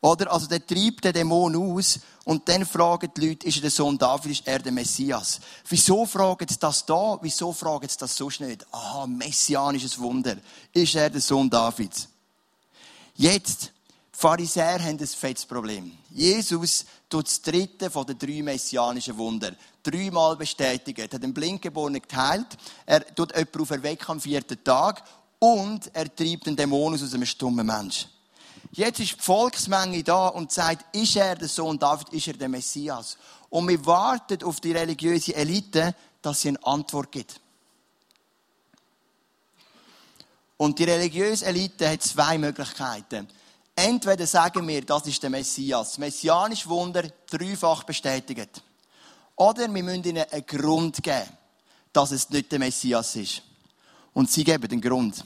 Oder, 0.00 0.32
also 0.32 0.46
der 0.48 0.66
treibt 0.66 1.04
den 1.04 1.12
Dämon 1.12 1.54
aus 1.54 2.00
und 2.24 2.48
dann 2.48 2.66
fragen 2.66 3.10
die 3.16 3.28
Leute, 3.28 3.46
ist 3.46 3.56
er 3.56 3.62
der 3.62 3.70
Sohn 3.70 3.96
Davids, 3.96 4.40
ist 4.40 4.48
er 4.48 4.58
der 4.58 4.72
Messias? 4.72 5.40
Wieso 5.68 6.04
fragen 6.06 6.46
sie 6.48 6.58
das 6.58 6.84
da? 6.84 7.18
Wieso 7.22 7.52
fragen 7.52 7.88
sie 7.88 7.96
das 7.98 8.16
sonst 8.16 8.40
nicht? 8.40 8.66
Aha, 8.72 9.06
messianisches 9.06 9.98
Wunder. 9.98 10.36
Ist 10.72 10.94
er 10.96 11.08
der 11.08 11.20
Sohn 11.20 11.48
Davids? 11.48 12.08
Jetzt, 13.14 13.72
Pharisäer 14.10 14.82
haben 14.82 14.98
ein 14.98 15.06
fettes 15.06 15.46
Problem. 15.46 15.96
Jesus 16.14 16.84
tut 17.08 17.26
das 17.26 17.40
dritte 17.40 17.90
von 17.90 18.06
den 18.06 18.18
drei 18.18 18.42
messianischen 18.42 19.16
Wunder 19.16 19.54
dreimal 19.82 20.36
bestätigt. 20.36 20.98
Er 20.98 21.04
hat 21.04 21.22
den 21.22 21.34
Blindgeborenen 21.34 22.02
geteilt, 22.02 22.46
er 22.86 23.14
tut 23.14 23.34
jemanden 23.34 23.60
auf 23.60 23.70
erwecken 23.70 24.10
am 24.10 24.20
vierten 24.20 24.62
Tag 24.62 25.02
und 25.38 25.90
er 25.94 26.14
treibt 26.14 26.46
den 26.46 26.56
Dämon 26.56 26.94
aus 26.94 27.14
einem 27.14 27.26
stummen 27.26 27.66
Mensch. 27.66 28.06
Jetzt 28.72 29.00
ist 29.00 29.18
die 29.18 29.22
Volksmenge 29.22 30.02
da 30.02 30.28
und 30.28 30.52
sagt, 30.52 30.94
ist 30.94 31.16
er 31.16 31.34
der 31.34 31.48
Sohn 31.48 31.78
David, 31.78 32.08
ist 32.10 32.28
er 32.28 32.34
der 32.34 32.48
Messias? 32.48 33.18
Und 33.50 33.68
wir 33.68 33.84
warten 33.84 34.42
auf 34.44 34.60
die 34.60 34.72
religiöse 34.72 35.34
Elite, 35.34 35.94
dass 36.22 36.40
sie 36.40 36.48
eine 36.48 36.64
Antwort 36.64 37.12
gibt. 37.12 37.40
Und 40.56 40.78
die 40.78 40.84
religiöse 40.84 41.44
Elite 41.44 41.90
hat 41.90 42.02
zwei 42.02 42.38
Möglichkeiten. 42.38 43.28
Entweder 43.84 44.28
sagen 44.28 44.68
wir, 44.68 44.82
das 44.82 45.08
ist 45.08 45.20
der 45.22 45.30
Messias. 45.30 45.88
Das 45.90 45.98
messianische 45.98 46.68
Wunder 46.68 47.02
dreifach 47.28 47.82
bestätigt. 47.82 48.62
Oder 49.34 49.72
wir 49.72 49.82
müssen 49.82 50.04
ihnen 50.04 50.24
einen 50.30 50.46
Grund 50.46 51.02
geben, 51.02 51.28
dass 51.92 52.12
es 52.12 52.30
nicht 52.30 52.52
der 52.52 52.60
Messias 52.60 53.16
ist. 53.16 53.42
Und 54.12 54.30
sie 54.30 54.44
geben 54.44 54.68
den 54.68 54.80
Grund. 54.80 55.24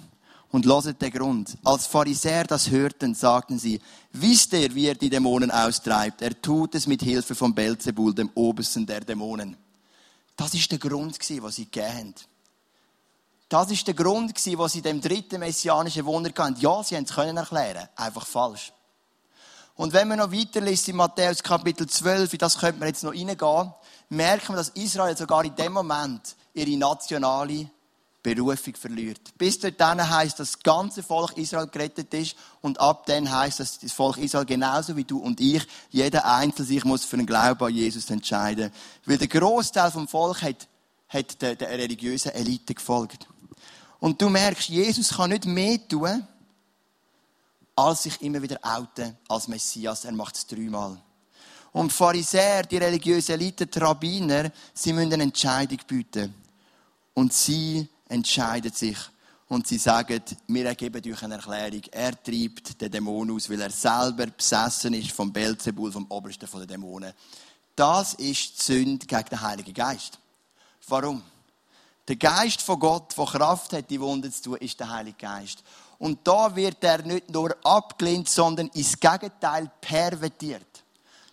Und 0.52 0.64
loset 0.64 1.02
den 1.02 1.10
Grund. 1.10 1.58
Als 1.64 1.86
Pharisäer 1.86 2.44
das 2.44 2.70
hörten, 2.70 3.14
sagten 3.14 3.58
sie, 3.58 3.78
wisst 4.12 4.54
ihr, 4.54 4.74
wie 4.74 4.86
er 4.86 4.94
die 4.94 5.10
Dämonen 5.10 5.50
austreibt? 5.50 6.22
Er 6.22 6.40
tut 6.40 6.76
es 6.76 6.86
mit 6.86 7.02
Hilfe 7.02 7.34
von 7.34 7.54
Belzebul, 7.54 8.14
dem 8.14 8.30
Obersten 8.34 8.86
der 8.86 9.00
Dämonen. 9.00 9.54
Das 10.34 10.54
ist 10.54 10.70
der 10.70 10.78
Grund, 10.78 11.18
was 11.42 11.56
sie 11.56 11.64
gegeben 11.64 11.92
haben. 11.92 12.14
Das 13.48 13.70
ist 13.70 13.86
der 13.86 13.94
Grund, 13.94 14.34
was 14.34 14.72
sie 14.72 14.82
dem 14.82 15.00
dritten 15.00 15.38
messianischen 15.38 16.04
Wunder 16.04 16.30
gaben. 16.30 16.56
Ja, 16.58 16.82
sie 16.82 16.96
haben 16.96 17.04
es 17.04 17.14
können 17.14 17.36
erklären. 17.36 17.88
Einfach 17.94 18.26
falsch. 18.26 18.72
Und 19.76 19.92
wenn 19.92 20.08
man 20.08 20.18
noch 20.18 20.32
weiterliest 20.32 20.88
in 20.88 20.96
Matthäus 20.96 21.42
Kapitel 21.42 21.86
12, 21.86 22.32
in 22.32 22.38
das 22.38 22.58
könnte 22.58 22.80
man 22.80 22.88
jetzt 22.88 23.04
noch 23.04 23.12
reingehen, 23.12 23.74
merken 24.08 24.54
wir, 24.54 24.56
dass 24.56 24.70
Israel 24.70 25.16
sogar 25.16 25.44
in 25.44 25.54
dem 25.54 25.72
Moment 25.72 26.34
ihre 26.54 26.76
nationale 26.78 27.70
Berufung 28.22 28.74
verliert. 28.74 29.20
Bis 29.38 29.60
dorthin 29.60 30.10
heisst, 30.10 30.40
dass 30.40 30.52
das 30.52 30.62
ganze 30.62 31.02
Volk 31.02 31.36
Israel 31.36 31.68
gerettet 31.68 32.12
ist 32.14 32.34
und 32.60 32.80
ab 32.80 33.06
dann 33.06 33.30
heisst, 33.30 33.60
dass 33.60 33.78
das 33.78 33.92
Volk 33.92 34.16
Israel 34.16 34.46
genauso 34.46 34.96
wie 34.96 35.04
du 35.04 35.18
und 35.18 35.40
ich, 35.40 35.64
jeder 35.90 36.24
Einzelne 36.24 36.66
sich 36.66 36.84
muss 36.84 37.04
für 37.04 37.18
den 37.18 37.26
Glauben 37.26 37.62
an 37.64 37.72
Jesus 37.72 38.10
entscheiden. 38.10 38.72
Weil 39.04 39.18
der 39.18 39.28
Großteil 39.28 39.92
vom 39.92 40.08
Volk 40.08 40.42
hat, 40.42 40.66
hat 41.08 41.40
der, 41.40 41.54
der 41.54 41.68
religiösen 41.68 42.32
Elite 42.32 42.74
gefolgt. 42.74 43.28
Und 43.98 44.20
du 44.20 44.28
merkst, 44.28 44.68
Jesus 44.68 45.14
kann 45.14 45.30
nicht 45.30 45.46
mehr 45.46 45.86
tun, 45.88 46.26
als 47.74 48.04
sich 48.04 48.20
immer 48.22 48.40
wieder 48.40 48.58
outen 48.62 49.16
als 49.28 49.48
Messias. 49.48 50.04
Er 50.04 50.12
macht 50.12 50.36
es 50.36 50.46
dreimal. 50.46 51.00
Und 51.72 51.90
die 51.90 51.94
Pharisäer, 51.94 52.62
die 52.62 52.78
religiöse 52.78 53.34
Elite, 53.34 53.66
die 53.66 53.78
Rabbiner, 53.78 54.50
sie 54.72 54.92
müssen 54.92 55.12
eine 55.12 55.24
Entscheidung 55.24 55.78
bieten. 55.86 56.34
Und 57.12 57.32
sie 57.32 57.86
entscheiden 58.08 58.72
sich. 58.72 58.96
Und 59.48 59.66
sie 59.66 59.78
sagen, 59.78 60.22
wir 60.48 60.66
ergeben 60.66 61.12
euch 61.12 61.22
eine 61.22 61.34
Erklärung. 61.34 61.82
Er 61.92 62.20
treibt 62.22 62.80
den 62.80 62.90
Dämon 62.90 63.30
aus, 63.30 63.48
weil 63.48 63.60
er 63.60 63.70
selber 63.70 64.26
besessen 64.26 64.94
ist 64.94 65.12
vom 65.12 65.32
Belzebul, 65.32 65.92
vom 65.92 66.06
Obersten 66.08 66.48
der 66.50 66.66
Dämonen. 66.66 67.12
Das 67.76 68.14
ist 68.14 68.58
die 68.58 68.62
Sünde 68.62 69.06
gegen 69.06 69.28
den 69.28 69.40
Heiligen 69.40 69.74
Geist. 69.74 70.18
Warum? 70.88 71.22
Der 72.08 72.16
Geist 72.16 72.62
von 72.62 72.78
Gott, 72.78 73.16
der 73.16 73.24
Kraft 73.24 73.72
hat, 73.72 73.90
die 73.90 74.00
Wunder 74.00 74.30
zu 74.30 74.42
tun, 74.42 74.56
ist 74.58 74.78
der 74.78 74.90
Heilige 74.90 75.16
Geist. 75.18 75.62
Und 75.98 76.26
da 76.26 76.54
wird 76.54 76.82
er 76.84 77.02
nicht 77.02 77.30
nur 77.30 77.56
abgelehnt, 77.64 78.28
sondern 78.28 78.68
ins 78.68 78.98
Gegenteil 78.98 79.70
pervertiert. 79.80 80.84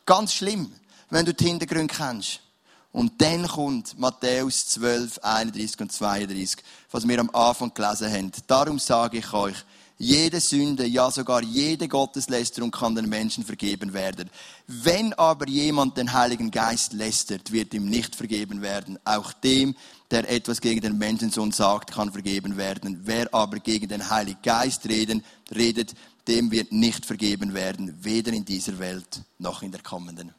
Ganz 0.06 0.34
schlimm, 0.34 0.74
wenn 1.10 1.26
du 1.26 1.34
die 1.34 1.46
Hintergründe 1.46 1.94
kennst. 1.94 2.40
Und 2.92 3.22
dann 3.22 3.48
kommt 3.48 3.98
Matthäus 4.00 4.68
12, 4.68 5.20
31 5.20 5.80
und 5.82 5.92
32, 5.92 6.64
was 6.92 7.08
wir 7.08 7.20
am 7.20 7.30
Anfang 7.32 7.74
gelesen 7.74 8.12
haben. 8.12 8.32
Darum 8.48 8.80
sage 8.80 9.18
ich 9.18 9.34
euch, 9.34 9.58
jede 9.98 10.40
Sünde, 10.40 10.86
ja 10.86 11.10
sogar 11.12 11.44
jede 11.44 11.88
Gotteslästerung 11.88 12.72
kann 12.72 12.96
den 12.96 13.08
Menschen 13.08 13.44
vergeben 13.44 13.94
werden. 13.94 14.30
Wenn 14.68 15.14
aber 15.14 15.48
jemand 15.48 15.98
den 15.98 16.14
Heiligen 16.14 16.52
Geist 16.52 16.94
lästert, 16.94 17.52
wird 17.52 17.74
ihm 17.74 17.90
nicht 17.90 18.16
vergeben 18.16 18.62
werden. 18.62 19.00
Auch 19.06 19.34
dem, 19.34 19.76
der 20.12 20.30
etwas 20.30 20.62
gegen 20.62 20.82
den 20.82 20.98
Menschensohn 20.98 21.52
sagt, 21.52 21.92
kann 21.92 22.12
vergeben 22.12 22.58
werden. 22.58 23.02
Wer 23.04 23.34
aber 23.34 23.60
gegen 23.60 23.88
den 23.88 24.10
Heiligen 24.10 24.42
Geist 24.42 24.88
reden, 24.88 25.24
redet, 25.56 25.94
dem 26.28 26.52
wird 26.52 26.72
nicht 26.72 27.06
vergeben 27.06 27.54
werden, 27.54 27.98
weder 28.02 28.32
in 28.32 28.46
dieser 28.46 28.80
Welt 28.80 29.22
noch 29.40 29.62
in 29.62 29.72
der 29.72 29.82
kommenden. 29.82 30.34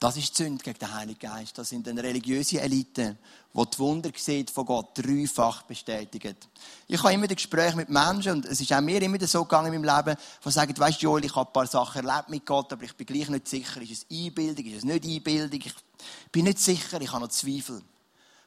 Das 0.00 0.16
ist 0.16 0.38
die 0.38 0.44
Sünde 0.44 0.62
gegen 0.62 0.78
den 0.78 0.94
Heiligen 0.94 1.18
Geist. 1.18 1.58
Das 1.58 1.70
sind 1.70 1.88
eine 1.88 2.00
religiöse 2.00 2.60
Elite, 2.60 3.16
die 3.52 3.64
die 3.64 3.78
Wunder 3.80 4.10
sieht 4.14 4.48
von 4.48 4.64
Gott 4.64 4.90
dreifach 4.94 5.62
bestätigt. 5.62 6.48
Ich 6.86 7.02
habe 7.02 7.14
immer 7.14 7.26
das 7.26 7.36
Gespräch 7.36 7.74
mit 7.74 7.88
Menschen, 7.88 8.32
und 8.32 8.44
es 8.44 8.60
ist 8.60 8.72
auch 8.72 8.80
mir 8.80 9.02
immer 9.02 9.18
so 9.26 9.42
gegangen 9.42 9.72
in 9.72 9.80
meinem 9.80 9.96
Leben, 9.96 10.16
die 10.44 10.50
sagen, 10.52 10.78
weißt 10.78 11.02
du, 11.02 11.06
Joel, 11.06 11.24
ich 11.24 11.34
habe 11.34 11.50
ein 11.50 11.52
paar 11.52 11.66
Sachen 11.66 12.06
erlebt 12.06 12.28
mit 12.28 12.46
Gott, 12.46 12.72
aber 12.72 12.84
ich 12.84 12.94
bin 12.94 13.06
gleich 13.06 13.28
nicht 13.28 13.48
sicher, 13.48 13.82
ist 13.82 13.90
es 13.90 14.06
Einbildung, 14.08 14.66
ist 14.66 14.78
es 14.78 14.84
nicht 14.84 15.04
Einbildung, 15.04 15.60
ich 15.64 15.74
bin 16.30 16.44
nicht 16.44 16.60
sicher, 16.60 17.00
ich 17.00 17.10
habe 17.10 17.24
noch 17.24 17.30
Zweifel. 17.30 17.82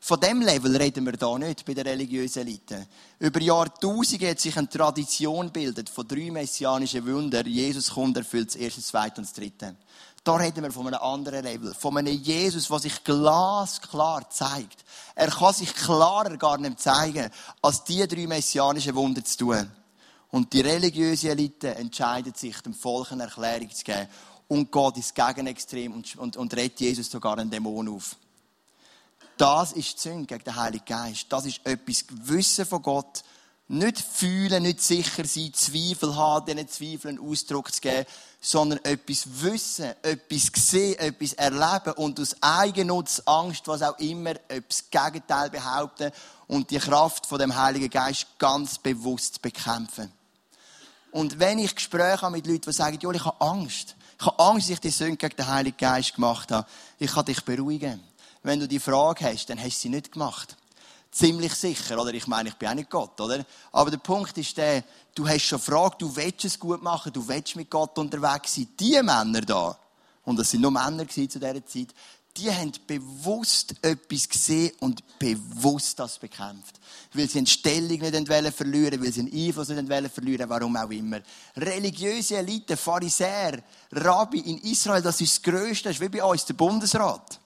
Von 0.04 0.20
dem 0.20 0.42
Level 0.42 0.76
reden 0.78 1.06
wir 1.06 1.12
da 1.12 1.38
nicht 1.38 1.64
bei 1.64 1.76
der 1.76 1.86
religiösen 1.86 2.40
Elite. 2.40 2.88
Über 3.20 3.40
Jahrtausende 3.40 4.32
hat 4.32 4.40
sich 4.40 4.58
eine 4.58 4.68
Tradition 4.68 5.52
bildet 5.52 5.92
von 5.92 6.08
drei 6.08 6.32
messianischen 6.32 7.06
Wundern. 7.06 7.46
Jesus 7.46 7.92
kommt, 7.92 8.18
erfüllt 8.18 8.48
das 8.48 8.56
erste, 8.56 8.82
zweite 8.82 9.22
und 9.22 9.28
das 9.28 9.34
dritte. 9.34 9.76
Da 10.24 10.36
reden 10.36 10.64
wir 10.64 10.72
von 10.72 10.88
einem 10.88 11.02
anderen 11.02 11.44
Level. 11.44 11.74
Von 11.74 11.98
einem 11.98 12.14
Jesus, 12.14 12.68
der 12.68 12.80
sich 12.80 13.04
glasklar 13.04 14.30
zeigt. 14.30 14.86
Er 15.16 15.30
kann 15.30 15.54
sich 15.54 15.74
klarer 15.74 16.38
gar 16.38 16.60
nicht 16.60 16.80
zeigen, 16.80 17.32
als 17.62 17.84
die 17.84 18.08
drei 18.08 18.28
messianischen 18.28 18.94
Wunder 18.94 19.24
zu 19.24 19.38
tun. 19.38 19.72
Und 20.30 20.54
die 20.54 20.62
religiöse 20.62 21.30
Elite 21.30 21.76
entscheidet 21.76 22.38
sich, 22.38 22.62
dem 22.62 22.74
Volk 22.74 23.12
eine 23.12 23.24
Erklärung 23.24 23.72
zu 23.72 23.84
geben 23.84 24.08
und 24.48 24.72
geht 24.72 24.98
ins 24.98 25.14
Gegenextrem 25.14 25.94
und, 25.94 26.16
und, 26.18 26.38
und 26.38 26.54
redet 26.56 26.80
Jesus 26.80 27.10
sogar 27.10 27.38
einen 27.38 27.50
Dämon 27.50 27.90
auf. 27.90 28.16
Das 29.38 29.72
ist 29.72 30.04
die 30.06 30.28
gegen 30.28 30.44
den 30.44 30.56
Heiligen 30.56 30.86
Geist. 30.86 31.26
Das 31.30 31.46
ist 31.46 31.66
etwas 31.66 32.06
Gewissen 32.06 32.66
von 32.66 32.82
Gott. 32.82 33.24
Nicht 33.74 34.02
fühlen, 34.02 34.64
nicht 34.64 34.82
sicher 34.82 35.24
sein, 35.24 35.54
Zweifel 35.54 36.14
haben, 36.18 36.46
diesen 36.46 36.68
Zweifeln 36.68 37.20
Ausdruck 37.20 37.74
zu 37.74 37.80
geben, 37.80 38.06
sondern 38.42 38.84
etwas 38.84 39.24
wissen, 39.42 39.94
etwas 40.02 40.52
sehen, 40.54 41.00
etwas 41.00 41.32
erleben 41.34 41.94
und 41.94 42.20
aus 42.20 42.36
Eigennutz, 42.42 43.22
Angst, 43.26 43.70
was 43.70 43.82
auch 43.82 43.98
immer, 44.00 44.32
etwas 44.50 44.90
Gegenteil 44.90 45.50
behaupten 45.50 46.12
und 46.48 46.70
die 46.70 46.80
Kraft 46.80 47.26
von 47.26 47.40
dem 47.40 47.56
Heiligen 47.56 47.90
Geist 47.90 48.28
ganz 48.40 48.78
bewusst 48.78 49.42
bekämpfen. 49.42 50.12
Und 51.12 51.40
wenn 51.40 51.58
ich 51.58 51.74
Gespräche 51.74 52.24
habe 52.24 52.34
mit 52.34 52.48
Leuten, 52.48 52.70
die 52.70 52.74
sagen, 52.74 53.00
ich 53.00 53.26
habe 53.26 53.40
Angst, 53.40 53.96
ich 54.20 54.26
habe 54.26 54.38
Angst, 54.38 54.68
dass 54.68 54.74
ich 54.74 54.80
die 54.82 54.90
Sünde 54.90 55.16
gegen 55.16 55.38
den 55.38 55.48
Heiligen 55.48 55.78
Geist 55.78 56.16
gemacht 56.16 56.52
habe, 56.52 56.68
ich 57.00 57.14
kann 57.14 57.24
dich 57.24 57.46
beruhigen. 57.46 58.04
Wenn 58.44 58.60
du 58.60 58.68
die 58.68 58.80
Frage 58.80 59.24
hast, 59.28 59.50
dann 59.50 59.58
hast 59.58 59.78
du 59.78 59.82
sie 59.84 59.90
nicht 59.90 60.12
gemacht. 60.12 60.58
Ziemlich 61.12 61.54
sicher, 61.56 62.02
oder? 62.02 62.14
Ich 62.14 62.26
meine, 62.26 62.50
ich 62.50 62.56
bin 62.56 62.70
auch 62.70 62.74
nicht 62.74 62.90
Gott, 62.90 63.20
oder? 63.20 63.46
Aber 63.74 63.92
der 63.92 63.98
Punkt 63.98 64.38
ist 64.38 64.56
der, 64.56 64.84
du 65.14 65.28
hast 65.28 65.44
schon 65.44 65.60
Frage, 65.60 65.98
du 66.00 66.16
willst 66.16 66.46
es 66.46 66.58
gut 66.58 66.82
machen, 66.82 67.12
du 67.12 67.28
willst 67.28 67.58
mit 67.58 67.70
Gott 67.70 67.98
unterwegs 67.98 68.56
sein. 68.56 68.70
Die 68.80 69.02
Männer 69.04 69.42
da, 69.42 69.78
und 70.24 70.40
das 70.40 70.52
sind 70.52 70.62
nur 70.62 70.72
Männer 70.72 71.06
zu 71.10 71.28
dieser 71.28 71.66
Zeit, 71.66 71.94
die 72.38 72.50
haben 72.50 72.72
bewusst 72.88 73.76
etwas 73.82 74.30
gesehen 74.30 74.72
und 74.80 75.04
bewusst 75.20 76.00
das 76.00 76.18
bekämpft. 76.18 76.80
Weil 77.14 77.30
sie 77.30 77.40
eine 77.40 77.48
Stellung 77.48 78.00
nicht 78.00 78.56
verlieren 78.56 79.04
weil 79.04 79.12
sie 79.12 79.20
einen 79.20 79.34
Einfluss 79.34 79.68
nicht 79.68 80.14
verlieren 80.14 80.50
warum 80.50 80.78
auch 80.78 80.90
immer. 80.90 81.20
Religiöse 81.58 82.38
Elite, 82.38 82.78
Pharisäer, 82.78 83.62
Rabbi 83.92 84.40
in 84.40 84.60
Israel, 84.60 85.02
das 85.02 85.20
ist 85.20 85.46
das 85.46 85.54
Größte, 85.54 85.90
das 85.90 85.96
ist 85.98 86.02
wie 86.02 86.08
bei 86.08 86.24
uns 86.24 86.46
der 86.46 86.54
Bundesrat. 86.54 87.41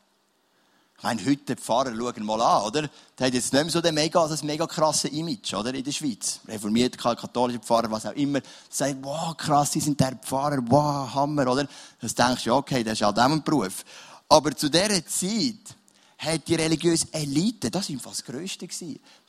Meine, 1.02 1.24
heute 1.26 1.56
die 1.56 1.62
Pfarrer 1.62 1.96
schauen 1.96 2.26
mal 2.26 2.42
an, 2.42 2.64
oder? 2.64 2.90
Der 3.20 3.28
hat 3.28 3.34
jetzt 3.34 3.54
nicht 3.54 3.64
mehr 3.64 3.72
so 3.72 3.82
den 3.82 3.94
mega, 3.94 4.28
das 4.28 4.44
mega 4.44 4.66
krasse 4.66 5.08
Image, 5.10 5.54
oder? 5.54 5.74
In 5.74 5.84
der 5.84 5.92
Schweiz. 5.92 6.40
Reformierte, 6.48 6.98
katholische 6.98 7.60
Pfarrer, 7.60 7.92
was 7.92 8.06
auch 8.06 8.14
immer. 8.14 8.40
Sagen, 8.70 9.00
wow, 9.02 9.36
krass, 9.36 9.74
sie 9.74 9.82
sind 9.82 10.00
der 10.00 10.16
Pfarrer, 10.16 10.60
wow, 10.68 11.14
Hammer, 11.14 11.52
oder? 11.52 11.68
Das 12.00 12.16
denkst 12.16 12.46
du, 12.46 12.54
okay, 12.54 12.84
das 12.84 12.94
ist 12.94 13.06
halt 13.06 13.20
auch 13.20 13.24
ein 13.24 13.44
Beruf. 13.44 13.84
Aber 14.30 14.56
zu 14.56 14.70
dieser 14.70 15.06
Zeit 15.06 15.76
hat 16.18 16.48
die 16.48 16.56
religiöse 16.56 17.08
Elite, 17.12 17.70
das 17.70 17.90
war 17.90 18.00
fast 18.00 18.28
das 18.28 18.34
Größte. 18.34 18.68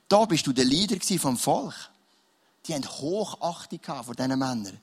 Da 0.08 0.24
bist 0.24 0.46
du 0.46 0.52
der 0.52 0.64
Leader 0.64 0.96
vom 1.18 1.36
Volk. 1.36 1.74
Die 2.66 2.74
haben 2.74 2.88
Hochachtung 2.88 3.80
vor 4.04 4.14
diesen 4.14 4.38
Männern. 4.38 4.80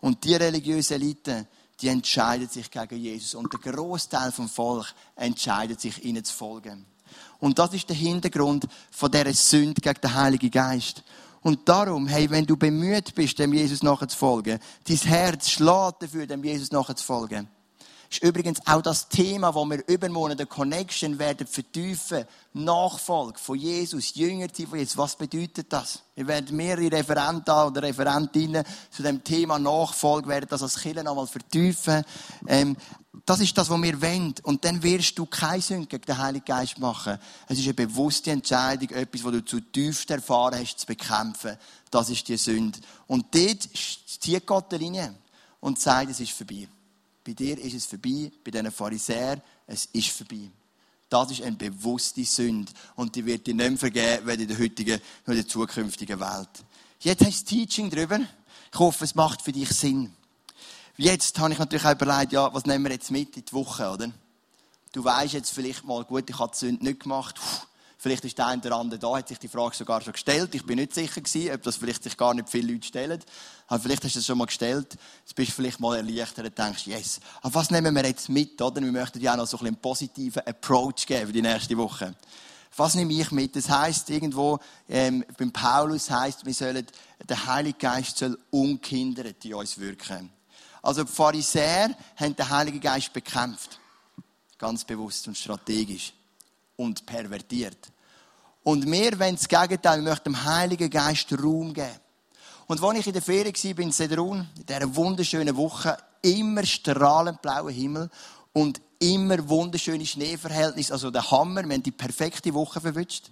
Und 0.00 0.24
die 0.24 0.34
religiöse 0.34 0.94
Elite, 0.94 1.46
die 1.80 1.88
entscheidet 1.88 2.52
sich 2.52 2.70
gegen 2.70 2.96
Jesus. 2.96 3.34
Und 3.34 3.52
der 3.52 3.72
Großteil 3.72 4.32
vom 4.32 4.48
Volk 4.48 4.86
entscheidet 5.14 5.80
sich, 5.80 6.04
ihnen 6.04 6.24
zu 6.24 6.34
folgen. 6.34 6.86
Und 7.38 7.58
das 7.58 7.74
ist 7.74 7.88
der 7.88 7.96
Hintergrund 7.96 8.66
von 8.90 9.10
dieser 9.10 9.32
Sünde 9.32 9.80
gegen 9.80 10.00
den 10.00 10.14
Heiligen 10.14 10.50
Geist. 10.50 11.02
Und 11.42 11.68
darum, 11.68 12.08
hey, 12.08 12.28
wenn 12.30 12.44
du 12.44 12.56
bemüht 12.56 13.14
bist, 13.14 13.38
dem 13.38 13.52
Jesus 13.52 13.82
nachzufolgen, 13.82 14.58
dein 14.84 14.96
Herz 14.96 15.50
schlägt 15.50 16.02
dafür, 16.02 16.26
dem 16.26 16.42
Jesus 16.42 16.72
nachzufolgen, 16.72 17.48
ist 18.10 18.22
übrigens 18.22 18.60
auch 18.66 18.82
das 18.82 19.08
Thema, 19.08 19.54
wo 19.54 19.64
wir 19.64 19.86
übermorgen 19.88 20.36
der 20.36 20.46
Connection 20.46 21.18
werden 21.18 21.46
vertiefen. 21.46 22.24
Nachfolge 22.52 23.38
von 23.38 23.56
Jesus, 23.56 24.14
Jünger 24.14 24.48
von 24.48 24.78
Jesus. 24.78 24.96
Was 24.96 25.16
bedeutet 25.16 25.72
das? 25.72 26.02
Wir 26.14 26.26
werden 26.26 26.56
mehrere 26.56 26.90
Referenten 26.90 27.52
oder 27.52 27.82
Referentinnen 27.82 28.64
zu 28.90 29.02
dem 29.02 29.22
Thema 29.22 29.58
Nachfolge 29.58 30.28
werden 30.28 30.46
das 30.48 30.62
als 30.62 30.80
Kirche 30.80 31.04
nochmal 31.04 31.26
vertiefen. 31.26 32.04
Ähm, 32.46 32.76
das 33.24 33.40
ist 33.40 33.56
das, 33.58 33.68
was 33.70 33.82
wir 33.82 34.00
wollen. 34.00 34.34
Und 34.42 34.64
dann 34.64 34.82
wirst 34.82 35.18
du 35.18 35.26
keine 35.26 35.60
Sünde 35.60 35.86
gegen 35.86 36.04
den 36.04 36.18
Heiligen 36.18 36.44
Geist 36.44 36.78
machen. 36.78 37.18
Es 37.48 37.58
ist 37.58 37.64
eine 37.64 37.74
bewusste 37.74 38.30
Entscheidung, 38.30 38.90
etwas, 38.90 39.24
was 39.24 39.32
du 39.32 39.44
zu 39.44 39.60
tiefst 39.60 40.10
erfahren 40.10 40.58
hast, 40.60 40.80
zu 40.80 40.86
bekämpfen. 40.86 41.56
Das 41.90 42.08
ist 42.08 42.28
die 42.28 42.36
Sünde. 42.36 42.78
Und 43.06 43.34
dort 43.34 43.68
zieht 43.72 44.46
Gott 44.46 44.70
die 44.70 44.76
Linie 44.76 45.14
und 45.60 45.78
sagt, 45.78 46.10
es 46.10 46.20
ist 46.20 46.32
vorbei. 46.32 46.68
Bei 47.26 47.32
dir 47.32 47.58
ist 47.58 47.74
es 47.74 47.86
vorbei, 47.86 48.30
bei 48.44 48.52
diesen 48.52 48.70
Pharisäern, 48.70 49.42
es 49.66 49.86
ist 49.86 50.10
vorbei. 50.10 50.48
Das 51.08 51.32
ist 51.32 51.42
eine 51.42 51.56
bewusste 51.56 52.24
Sünde. 52.24 52.72
Und 52.94 53.16
die 53.16 53.26
wird 53.26 53.48
dir 53.48 53.54
nicht 53.54 53.68
mehr 53.68 53.78
vergeben, 53.78 54.26
weder 54.26 54.42
in 54.42 54.48
der 54.48 54.58
heutigen 54.58 55.00
noch 55.24 55.34
in 55.34 55.40
der 55.40 55.48
zukünftigen 55.48 56.20
Welt. 56.20 56.48
Jetzt 57.00 57.24
hast 57.24 57.50
du 57.50 57.56
Teaching 57.56 57.90
drüber. 57.90 58.20
Ich 58.72 58.78
hoffe, 58.78 59.04
es 59.04 59.16
macht 59.16 59.42
für 59.42 59.50
dich 59.50 59.70
Sinn. 59.70 60.14
Jetzt 60.96 61.36
habe 61.40 61.52
ich 61.52 61.58
natürlich 61.58 61.84
auch 61.84 61.92
überlegt, 61.92 62.32
ja, 62.32 62.52
was 62.54 62.64
nehmen 62.64 62.84
wir 62.84 62.92
jetzt 62.92 63.10
mit 63.10 63.36
in 63.36 63.44
die 63.44 63.52
Woche, 63.52 63.90
oder? 63.90 64.12
Du 64.92 65.04
weißt 65.04 65.34
jetzt 65.34 65.50
vielleicht 65.50 65.84
mal, 65.84 66.04
gut, 66.04 66.30
ich 66.30 66.38
habe 66.38 66.52
die 66.52 66.58
Sünde 66.58 66.84
nicht 66.84 67.00
gemacht. 67.00 67.34
Puh, 67.36 67.66
Vielleicht 67.98 68.26
ist 68.26 68.36
der 68.36 68.46
eine 68.48 68.60
oder 68.60 68.76
andere 68.76 68.98
da, 68.98 69.16
hat 69.16 69.28
sich 69.28 69.38
die 69.38 69.48
Frage 69.48 69.74
sogar 69.74 70.02
schon 70.02 70.12
gestellt. 70.12 70.54
Ich 70.54 70.66
bin 70.66 70.76
nicht 70.76 70.94
sicher 70.94 71.20
gewesen, 71.20 71.54
ob 71.54 71.62
das 71.62 71.76
vielleicht 71.76 72.02
sich 72.02 72.16
gar 72.16 72.34
nicht 72.34 72.50
viele 72.50 72.72
Leute 72.72 72.86
stellen. 72.86 73.22
Aber 73.68 73.80
vielleicht 73.80 74.04
hast 74.04 74.14
du 74.14 74.18
es 74.18 74.26
schon 74.26 74.36
mal 74.36 74.44
gestellt. 74.44 74.98
Jetzt 75.20 75.34
bist 75.34 75.50
du 75.50 75.54
vielleicht 75.54 75.80
mal 75.80 75.96
erleichtert 75.96 76.44
und 76.44 76.58
denkst, 76.58 76.86
yes. 76.86 77.20
Aber 77.40 77.54
was 77.54 77.70
nehmen 77.70 77.94
wir 77.94 78.04
jetzt 78.04 78.28
mit, 78.28 78.60
oder? 78.60 78.82
Wir 78.82 78.92
möchten 78.92 79.18
dir 79.18 79.32
auch 79.32 79.38
noch 79.38 79.46
so 79.46 79.58
ein 79.58 79.66
einen 79.66 79.76
positiven 79.76 80.46
Approach 80.46 81.06
geben 81.06 81.28
für 81.28 81.32
die 81.32 81.42
nächste 81.42 81.76
Woche. 81.76 82.14
Was 82.76 82.94
nehme 82.94 83.14
ich 83.14 83.30
mit? 83.30 83.56
Das 83.56 83.70
heisst 83.70 84.10
irgendwo, 84.10 84.58
ähm, 84.88 85.24
beim 85.38 85.50
Paulus 85.50 86.10
heisst, 86.10 86.44
wir 86.44 86.52
sollen, 86.52 86.86
der 87.26 87.46
Heilige 87.46 87.78
Geist 87.78 88.18
soll 88.18 88.38
unkindert 88.50 89.42
in 89.46 89.54
uns 89.54 89.78
wirken. 89.78 90.30
Also 90.82 91.02
die 91.02 91.10
Pharisäer 91.10 91.96
haben 92.16 92.36
den 92.36 92.48
Heiligen 92.48 92.80
Geist 92.80 93.14
bekämpft. 93.14 93.80
Ganz 94.58 94.84
bewusst 94.84 95.26
und 95.26 95.36
strategisch 95.38 96.12
und 96.76 97.04
pervertiert. 97.06 97.90
Und 98.62 98.90
wir 98.90 99.18
wollen 99.18 99.36
das 99.36 99.48
Gegenteil, 99.48 99.98
wir 99.98 100.10
möchten 100.10 100.32
dem 100.32 100.44
Heiligen 100.44 100.90
Geist 100.90 101.32
Raum 101.32 101.72
geben. 101.72 102.00
Und 102.66 102.82
als 102.82 102.98
ich 102.98 103.06
in 103.06 103.12
der 103.12 103.22
Ferien 103.22 103.54
war, 103.54 103.84
in 103.84 103.92
Sedrun, 103.92 104.48
in 104.58 104.66
dieser 104.66 104.96
wunderschönen 104.96 105.56
Woche, 105.56 105.96
immer 106.22 106.64
strahlend 106.66 107.40
blauer 107.40 107.70
Himmel 107.70 108.10
und 108.52 108.80
immer 108.98 109.48
wunderschöne 109.48 110.04
Schneeverhältnisse, 110.04 110.92
also 110.92 111.10
der 111.10 111.30
Hammer, 111.30 111.62
wir 111.64 111.74
haben 111.74 111.82
die 111.82 111.92
perfekte 111.92 112.52
Woche 112.54 112.80
verwünscht. 112.80 113.30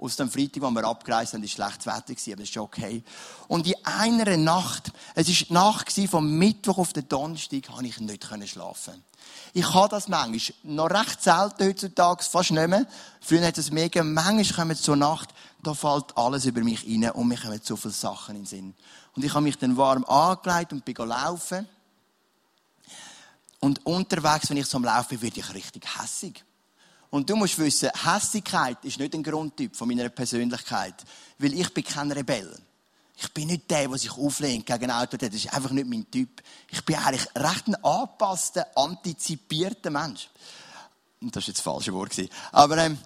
Aus 0.00 0.16
dem 0.16 0.30
Freitag, 0.30 0.62
wo 0.62 0.70
wir 0.70 0.84
abgereist 0.84 1.32
sind, 1.32 1.42
war 1.42 1.48
schlechtes 1.48 1.86
Wetter, 1.86 2.32
aber 2.32 2.36
das 2.36 2.48
ist 2.48 2.56
okay. 2.56 3.02
Und 3.48 3.66
in 3.66 3.74
einer 3.84 4.36
Nacht, 4.38 4.92
es 5.14 5.28
war 5.28 5.34
die 5.34 5.52
Nacht 5.52 6.10
vom 6.10 6.38
Mittwoch 6.38 6.78
auf 6.78 6.94
den 6.94 7.06
Donnerstag, 7.06 7.66
konnte 7.66 7.86
ich 7.86 8.00
nicht 8.00 8.24
schlafen. 8.48 9.04
Ich 9.52 9.74
habe 9.74 9.90
das 9.90 10.08
manchmal. 10.08 10.56
Noch 10.62 10.90
recht 10.90 11.22
selten 11.22 11.66
heutzutage, 11.66 12.24
fast 12.24 12.50
nicht 12.50 12.68
mehr. 12.68 12.86
Früher 13.20 13.46
hat 13.46 13.58
es 13.58 13.70
mega, 13.70 14.02
manchmal 14.02 14.68
kommt 14.68 14.78
zur 14.78 14.96
Nacht, 14.96 15.30
da 15.62 15.74
fällt 15.74 16.16
alles 16.16 16.46
über 16.46 16.62
mich 16.62 16.86
rein 16.86 17.10
und 17.10 17.28
mir 17.28 17.36
kommen 17.36 17.60
so 17.62 17.76
viele 17.76 17.92
Sachen 17.92 18.36
in 18.36 18.42
den 18.42 18.46
Sinn. 18.46 18.74
Und 19.14 19.24
ich 19.24 19.34
habe 19.34 19.42
mich 19.42 19.58
dann 19.58 19.76
warm 19.76 20.04
angelegt 20.04 20.72
und 20.72 20.82
bin 20.84 20.94
laufen. 20.94 21.68
Und 23.58 23.84
unterwegs, 23.84 24.48
wenn 24.48 24.56
ich 24.56 24.74
am 24.74 24.84
Laufen 24.84 25.08
bin, 25.10 25.22
werde 25.22 25.40
ich 25.40 25.54
richtig 25.54 25.84
hässig. 26.00 26.42
Und 27.10 27.28
du 27.28 27.34
musst 27.34 27.58
wissen, 27.58 27.90
Hässigkeit 28.04 28.84
ist 28.84 28.98
nicht 28.98 29.14
ein 29.14 29.22
Grundtyp 29.22 29.74
von 29.74 29.88
meiner 29.88 30.08
Persönlichkeit. 30.08 30.94
Weil 31.38 31.54
ich 31.54 31.74
bin 31.74 31.84
kein 31.84 32.12
Rebell. 32.12 32.56
Ich 33.16 33.28
bin 33.32 33.48
nicht 33.48 33.70
der, 33.70 33.88
der 33.88 33.98
sich 33.98 34.12
auflehnt 34.12 34.64
gegen 34.64 34.90
Autorität. 34.90 35.34
Das 35.34 35.44
ist 35.44 35.52
einfach 35.52 35.72
nicht 35.72 35.88
mein 35.88 36.10
Typ. 36.10 36.42
Ich 36.68 36.84
bin 36.84 36.96
eigentlich 36.96 37.26
recht 37.34 37.66
ein 37.66 37.84
angepasster, 37.84 38.66
antizipierter 38.76 39.90
Mensch. 39.90 40.30
Und 41.20 41.34
das 41.34 41.42
war 41.42 41.48
jetzt 41.48 41.58
das 41.58 41.64
falsche 41.64 41.92
Wort. 41.92 42.12
Aber 42.52 42.78
ähm, 42.78 42.96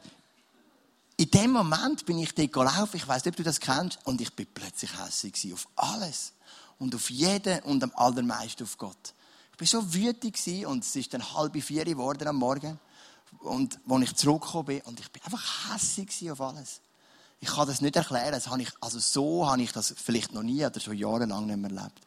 in 1.16 1.30
dem 1.30 1.52
Moment 1.52 2.04
bin 2.04 2.18
ich 2.18 2.34
dort 2.34 2.52
gelaufen. 2.52 2.96
Ich 2.96 3.08
weiß 3.08 3.24
nicht, 3.24 3.32
ob 3.32 3.36
du 3.36 3.42
das 3.42 3.58
kennst. 3.58 3.98
Und 4.04 4.20
ich 4.20 4.32
bin 4.34 4.46
plötzlich 4.52 4.90
hässlich 5.00 5.52
auf 5.52 5.66
alles. 5.76 6.32
Und 6.78 6.94
auf 6.94 7.08
jeden 7.08 7.60
und 7.60 7.82
am 7.82 7.92
allermeisten 7.96 8.64
auf 8.64 8.76
Gott. 8.76 9.14
Ich 9.58 9.72
war 9.72 9.80
so 9.80 9.94
wütig 9.94 10.66
und 10.66 10.84
es 10.84 10.94
ist 10.96 11.14
dann 11.14 11.32
halb 11.34 11.60
vier 11.62 11.84
geworden 11.84 12.26
am 12.28 12.36
Morgen. 12.36 12.78
Und 13.40 13.79
als 13.88 14.03
ich 14.03 14.16
zurückgekommen 14.16 14.66
bin, 14.66 14.81
und 14.83 15.01
ich 15.01 15.11
bin 15.11 15.23
einfach 15.23 15.73
hässlich 15.73 16.31
auf 16.31 16.40
alles. 16.40 16.81
Ich 17.40 17.49
kann 17.49 17.66
das 17.66 17.81
nicht 17.81 17.97
erklären. 17.97 18.33
Das 18.33 18.49
habe 18.49 18.62
ich, 18.62 18.70
also 18.81 18.99
so 18.99 19.47
habe 19.51 19.62
ich 19.62 19.73
das 19.73 19.94
vielleicht 20.03 20.33
noch 20.33 20.42
nie 20.42 20.64
oder 20.64 20.81
schon 20.81 20.97
jahrelang 20.97 21.47
nicht 21.47 21.59
mehr 21.59 21.70
erlebt. 21.70 22.01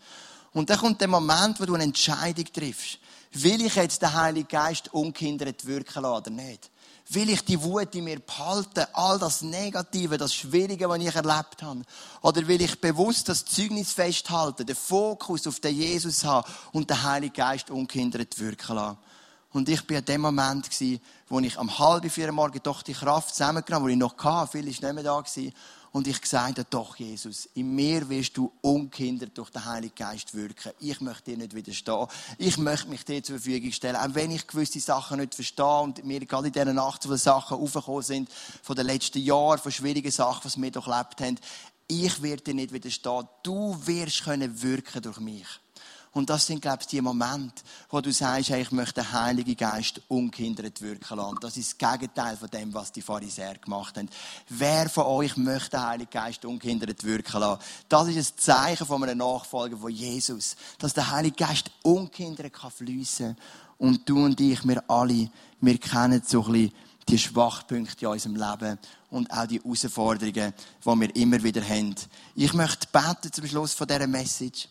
Und 0.54 0.70
dann 0.70 0.80
kommt 0.80 1.02
der 1.02 1.08
Moment, 1.08 1.60
wo 1.60 1.66
du 1.66 1.76
eine 1.76 1.84
Entscheidung 1.84 2.46
triffst. 2.52 3.00
Will 3.34 3.62
ich 3.62 3.76
jetzt 3.76 4.02
den 4.02 4.13
Heiligen 4.13 4.48
Geist 4.48 4.94
unkindert 4.94 5.66
wirken 5.66 6.02
lassen 6.02 6.22
oder 6.22 6.32
nicht? 6.32 6.72
Will 7.10 7.30
ich 7.30 7.46
die 7.46 7.62
Wut 7.62 7.96
in 7.96 8.04
mir 8.04 8.20
behalten? 8.20 8.86
All 8.94 9.18
das 9.18 9.42
Negative, 9.42 10.18
das 10.18 10.34
Schwierige, 10.34 10.90
was 10.90 11.00
ich 11.00 11.16
erlebt 11.16 11.62
habe? 11.62 11.84
Oder 12.22 12.48
will 12.48 12.62
ich 12.62 12.82
bewusst 12.82 13.30
das 13.30 13.46
Zeugnis 13.46 13.94
festhalten, 13.94 14.66
den 14.66 14.76
Fokus 14.76 15.48
auf 15.48 15.60
den 15.60 15.76
Jesus 15.76 16.26
haben 16.26 16.52
und 16.74 16.90
den 16.90 17.02
Heiligen 17.04 17.34
Geist 17.34 17.70
ungehindert 17.70 18.38
wirken 18.40 18.76
lassen? 18.76 18.98
Und 19.58 19.67
ich 19.70 19.82
bin 19.88 19.98
an 19.98 20.06
dem 20.06 20.22
Moment 20.22 20.70
wo 21.30 21.39
ich 21.39 21.58
am 21.58 21.80
halb 21.80 22.10
vier 22.12 22.32
Morgen 22.32 22.60
doch 22.62 22.84
die 22.84 22.93
Kraft 22.93 23.30
zusammengenommen, 23.30 23.86
wo 23.86 23.89
ich 23.89 23.98
noch 23.98 24.15
hatte, 24.20 24.52
viel 24.52 24.67
ist 24.67 24.84
nicht 24.84 24.93
mehr 24.93 25.04
da 25.04 25.20
gewesen, 25.20 25.52
und 25.93 26.08
ich 26.08 26.22
gesagt 26.22 26.63
doch, 26.70 26.96
Jesus, 26.98 27.50
in 27.56 27.74
mir 27.74 28.08
wirst 28.08 28.38
du 28.38 28.52
ungehindert 28.62 29.36
durch 29.36 29.50
den 29.50 29.65
Heiligen 29.65 29.96
Geist 29.96 30.36
wirken. 30.36 30.74
Ich 30.80 31.02
möchte 31.02 31.32
dir 31.32 31.38
nicht 31.38 31.56
widerstehen. 31.56 32.06
Ich 32.38 32.60
möchte 32.60 32.88
mich 32.88 33.04
dir 33.04 33.24
zur 33.24 33.39
Verfügung 33.39 33.72
stellen. 33.72 33.96
Auch 33.96 34.13
wenn 34.13 34.30
ich 34.30 34.46
gewisse 34.46 34.80
Sachen 34.80 35.20
nicht 35.20 35.34
verstehe 35.34 35.80
und 35.80 36.06
mir 36.06 36.20
gerade 36.20 36.48
in 36.48 36.54
dieser 36.54 36.74
Nacht 36.74 37.02
so 37.02 37.10
viele 37.10 37.17
Sachen 37.17 37.58
aufgekommen 37.58 38.04
sind, 38.04 38.30
von 38.62 38.76
den 38.76 38.86
letzten 38.86 39.24
Jahren, 39.24 39.58
von 39.58 39.72
schwierigen 39.72 40.12
Sachen, 40.12 40.52
die 40.54 40.62
wir 40.62 40.72
durchlebt 40.72 41.20
haben. 41.20 41.39
Ich 41.88 42.22
werde 42.22 42.43
dir 42.43 42.54
nicht 42.54 42.74
widerstehen. 42.74 43.28
Du 43.41 43.76
wirst 43.88 44.24
können 44.24 44.62
wirken 44.62 45.02
durch 45.02 45.20
mich. 45.20 45.48
Und 46.13 46.30
das 46.30 46.46
sind, 46.46 46.62
glaube 46.62 46.80
ich, 46.82 46.88
die 46.88 47.02
Momente, 47.02 47.63
wo 47.89 48.02
du 48.02 48.12
sagst, 48.12 48.50
hey, 48.50 48.62
ich 48.62 48.72
möchte 48.72 49.02
den 49.02 49.12
Heiligen 49.12 49.56
Geist 49.56 50.02
ungehindert 50.08 50.82
wirken 50.82 51.17
lassen. 51.17 51.38
Das 51.41 51.58
ist 51.58 51.80
das 51.80 51.91
Gegenteil 51.91 52.38
von 52.38 52.50
dem, 52.50 52.74
was 52.74 52.91
die 52.91 53.02
Pharisäer 53.02 53.56
gemacht 53.56 53.98
haben. 53.98 54.10
Wer 54.50 54.89
von 54.89 55.06
euch 55.06 55.38
möchte 55.38 55.72
den 55.72 55.82
Heiligen 55.82 56.10
Geist 56.10 56.46
ungehindert 56.46 57.04
wirken 57.04 57.39
lassen? 57.39 57.62
Das 57.89 58.08
ist 58.08 58.17
ein 58.17 58.38
Zeichen 58.38 58.88
von 58.88 59.04
einem 59.04 59.20
Nachfolger 59.20 59.78
von 59.78 59.91
Jesus. 59.91 60.56
Dass 60.80 60.93
der 60.93 61.12
Heilige 61.12 61.36
Geist 61.36 61.72
ungehindert 61.84 62.54
kann 62.54 62.72
fließen 62.72 63.38
Und 63.78 64.08
du 64.10 64.26
und 64.26 64.39
ich, 64.41 64.67
wir 64.67 64.84
alle, 64.89 65.30
wir 65.62 65.78
kennen 65.78 66.22
so 66.26 66.43
ein 66.46 66.52
bisschen 66.52 66.74
die 67.10 67.17
Schwachpunkte 67.17 68.06
in 68.06 68.12
unserem 68.12 68.36
Leben 68.36 68.78
und 69.10 69.32
auch 69.32 69.48
die 69.48 69.62
Herausforderungen, 69.62 70.54
die 70.84 71.00
wir 71.00 71.15
immer 71.15 71.41
wieder 71.41 71.62
haben. 71.62 71.96
Ich 72.36 72.54
möchte 72.54 72.88
beten 72.91 73.32
zum 73.32 73.48
Schluss 73.48 73.74
von 73.74 73.88
dieser 73.88 74.08
Message 74.08 74.67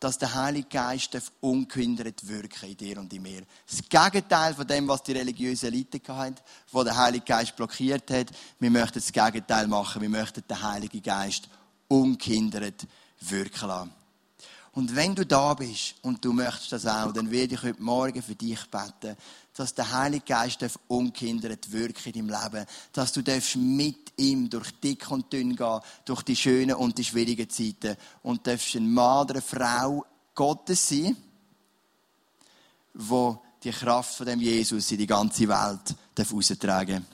dass 0.00 0.18
der 0.18 0.34
Heilige 0.34 0.68
Geist 0.68 1.18
ungehindert 1.40 2.26
wirken 2.28 2.70
in 2.70 2.76
dir 2.76 2.98
und 2.98 3.12
in 3.12 3.22
mir. 3.22 3.42
Das 3.68 3.82
Gegenteil 3.88 4.54
von 4.54 4.66
dem, 4.66 4.86
was 4.86 5.02
die 5.02 5.12
religiösen 5.12 5.66
Elite 5.66 6.00
hatten, 6.08 6.36
wo 6.70 6.84
der 6.84 6.96
Heilige 6.96 7.24
Geist 7.24 7.56
blockiert 7.56 8.10
hat. 8.10 8.30
Wir 8.60 8.70
möchten 8.70 9.00
das 9.00 9.12
Gegenteil 9.12 9.66
machen. 9.66 10.02
Wir 10.02 10.08
möchten 10.08 10.44
den 10.48 10.62
Heiligen 10.62 11.02
Geist 11.02 11.48
ungehindert 11.88 12.86
wirken 13.20 13.68
lassen. 13.68 13.97
Und 14.78 14.94
wenn 14.94 15.12
du 15.12 15.26
da 15.26 15.54
bist 15.54 15.96
und 16.02 16.24
du 16.24 16.32
möchtest 16.32 16.70
das 16.70 16.86
auch, 16.86 17.12
dann 17.12 17.32
werde 17.32 17.56
ich 17.56 17.62
heute 17.64 17.82
Morgen 17.82 18.22
für 18.22 18.36
dich 18.36 18.64
beten, 18.70 19.16
dass 19.52 19.74
der 19.74 19.90
Heilige 19.90 20.24
Geist 20.24 20.64
ungehindert 20.86 21.72
wirken 21.72 22.12
in 22.12 22.28
deinem 22.28 22.40
Leben. 22.40 22.66
Dass 22.92 23.12
du 23.12 23.20
mit 23.56 24.12
ihm 24.16 24.48
durch 24.48 24.70
dick 24.78 25.10
und 25.10 25.32
dünn 25.32 25.56
gehen, 25.56 25.80
durch 26.04 26.22
die 26.22 26.36
schönen 26.36 26.76
und 26.76 26.96
die 26.96 27.04
schwierigen 27.04 27.50
Zeiten. 27.50 27.96
Und 28.22 28.46
darfst 28.46 28.76
ein 28.76 28.88
Mann 28.88 29.22
oder 29.22 29.34
eine 29.34 29.42
Frau 29.42 30.06
Gottes 30.32 30.88
sein, 30.88 31.16
wo 32.94 33.42
die 33.64 33.72
Kraft 33.72 34.14
von 34.14 34.26
dem 34.26 34.38
Jesus 34.38 34.92
in 34.92 34.98
die 34.98 35.08
ganze 35.08 35.48
Welt 35.48 35.96
austragen 36.32 37.04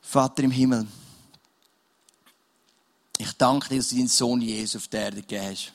Vater 0.00 0.44
im 0.44 0.52
Himmel, 0.52 0.86
danke 3.40 3.70
dir, 3.70 3.76
dass 3.78 3.88
du 3.88 3.96
deinen 3.96 4.08
Sohn 4.08 4.40
Jesus 4.40 4.82
auf 4.82 4.88
der 4.88 5.04
Erde 5.04 5.22
gegeben 5.22 5.46
hast, 5.46 5.72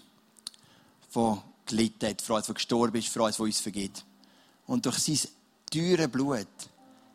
der 1.16 1.44
gelitten 1.66 2.10
hat, 2.10 2.22
für 2.22 2.42
der 2.42 2.54
gestorben 2.54 2.98
ist, 2.98 3.08
für 3.08 3.20
der 3.20 3.40
uns 3.40 3.60
vergibt. 3.60 4.06
Und 4.68 4.86
durch 4.86 5.00
sein 5.00 5.20
teure 5.72 6.08
Blut 6.08 6.48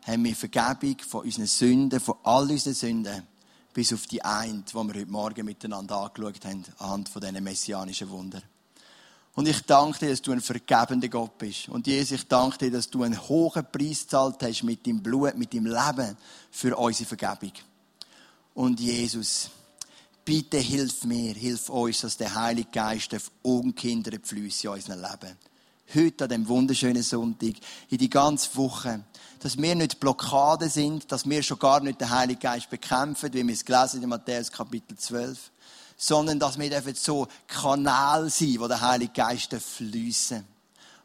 haben 0.03 0.23
wir 0.23 0.35
Vergebung 0.35 0.97
von 1.07 1.23
unseren 1.23 1.47
Sünden, 1.47 1.99
von 1.99 2.15
all 2.23 2.49
unseren 2.49 2.73
Sünden, 2.73 3.23
bis 3.73 3.93
auf 3.93 4.07
die 4.07 4.23
eine, 4.23 4.63
die 4.63 4.73
wir 4.73 4.83
heute 4.83 5.05
Morgen 5.05 5.45
miteinander 5.45 5.97
angeschaut 5.97 6.43
haben, 6.43 6.65
anhand 6.79 7.09
von 7.09 7.21
diesen 7.21 7.43
messianischen 7.43 8.09
Wunder. 8.09 8.41
Und 9.33 9.47
ich 9.47 9.61
danke 9.61 9.99
dir, 9.99 10.09
dass 10.09 10.21
du 10.21 10.33
ein 10.33 10.41
vergebender 10.41 11.07
Gott 11.07 11.37
bist. 11.37 11.69
Und 11.69 11.87
Jesus, 11.87 12.11
ich 12.11 12.27
danke 12.27 12.57
dir, 12.57 12.71
dass 12.71 12.89
du 12.89 13.03
einen 13.03 13.29
hohen 13.29 13.65
Preis 13.71 14.01
gezahlt 14.01 14.43
hast 14.43 14.63
mit 14.63 14.85
deinem 14.85 15.01
Blut, 15.01 15.37
mit 15.37 15.53
deinem 15.53 15.67
Leben 15.67 16.17
für 16.51 16.75
unsere 16.75 17.07
Vergebung. 17.07 17.53
Und 18.53 18.81
Jesus, 18.81 19.49
bitte 20.25 20.57
hilf 20.57 21.03
mir, 21.03 21.33
hilf 21.33 21.69
uns, 21.69 22.01
dass 22.01 22.17
der 22.17 22.35
Heilige 22.35 22.69
Geist 22.71 23.13
auf 23.15 23.31
ungehinderte 23.41 24.19
Flüsse 24.25 24.67
in 24.67 24.73
unserem 24.73 25.01
Leben. 25.01 25.37
Heute 25.93 26.23
an 26.23 26.29
dem 26.29 26.47
wunderschönen 26.47 27.03
Sonntag, 27.03 27.55
in 27.89 27.97
die 27.97 28.09
ganze 28.09 28.55
Woche, 28.55 29.03
dass 29.39 29.57
wir 29.57 29.75
nicht 29.75 29.99
Blockaden 29.99 30.69
sind, 30.69 31.11
dass 31.11 31.27
wir 31.27 31.43
schon 31.43 31.59
gar 31.59 31.81
nicht 31.81 31.99
den 31.99 32.09
Heiligen 32.09 32.39
Geist 32.39 32.69
bekämpfen, 32.69 33.33
wie 33.33 33.45
wir 33.45 33.53
es 33.53 33.65
gelesen 33.65 34.01
in 34.01 34.09
Matthäus 34.09 34.51
Kapitel 34.51 34.97
12, 34.97 35.51
sondern 35.97 36.39
dass 36.39 36.57
wir 36.57 36.69
dürfen 36.69 36.95
so 36.95 37.27
Kanal 37.47 38.29
sein, 38.29 38.55
wo 38.59 38.67
der 38.67 38.79
Heilige 38.79 39.11
Geist 39.11 39.53
fließen 39.53 40.45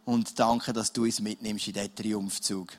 Und 0.04 0.38
danke, 0.38 0.72
dass 0.72 0.92
du 0.92 1.02
uns 1.02 1.20
mitnimmst 1.20 1.66
in 1.66 1.74
diesen 1.74 1.94
Triumphzug. 1.94 2.72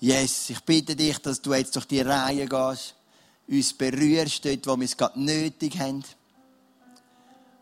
Yes, 0.00 0.50
ich 0.50 0.60
bitte 0.62 0.96
dich, 0.96 1.18
dass 1.18 1.40
du 1.40 1.54
jetzt 1.54 1.76
durch 1.76 1.86
die 1.86 2.00
Reihe 2.00 2.46
gehst, 2.46 2.96
uns 3.48 3.72
berührst 3.72 4.44
dort, 4.44 4.66
wo 4.66 4.76
wir 4.76 4.84
es 4.84 4.96
gerade 4.96 5.20
nötig 5.20 5.78
haben 5.78 6.04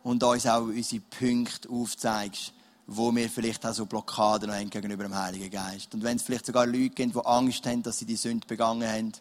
und 0.03 0.23
uns 0.23 0.47
auch 0.47 0.62
unsere 0.62 1.03
Punkte 1.03 1.69
aufzeigst, 1.69 2.53
wo 2.87 3.14
wir 3.14 3.29
vielleicht 3.29 3.64
auch 3.66 3.75
so 3.75 3.87
Blockaden 3.87 4.49
noch 4.49 4.57
haben 4.57 4.71
gegenüber 4.71 5.05
dem 5.05 5.14
Heiligen 5.14 5.51
Geist. 5.51 5.95
Und 5.95 6.03
wenn 6.03 6.16
es 6.16 6.23
vielleicht 6.23 6.47
sogar 6.47 6.66
Leute 6.66 6.90
gibt, 6.90 7.14
die 7.14 7.25
Angst 7.25 7.66
haben, 7.66 7.83
dass 7.83 7.99
sie 7.99 8.07
die 8.07 8.16
Sünde 8.16 8.47
begangen 8.47 8.88
haben, 8.88 9.12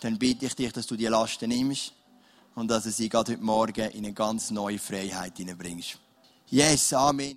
dann 0.00 0.18
bitte 0.18 0.46
ich 0.46 0.54
dich, 0.54 0.72
dass 0.72 0.86
du 0.86 0.96
die 0.96 1.06
Lasten 1.06 1.48
nimmst 1.48 1.92
und 2.54 2.68
dass 2.68 2.84
du 2.84 2.90
sie 2.90 3.08
gerade 3.08 3.32
heute 3.32 3.42
Morgen 3.42 3.90
in 3.90 4.04
eine 4.04 4.12
ganz 4.12 4.50
neue 4.50 4.78
Freiheit 4.78 5.36
hineinbringst. 5.36 5.98
Yes, 6.50 6.92
Amen. 6.92 7.26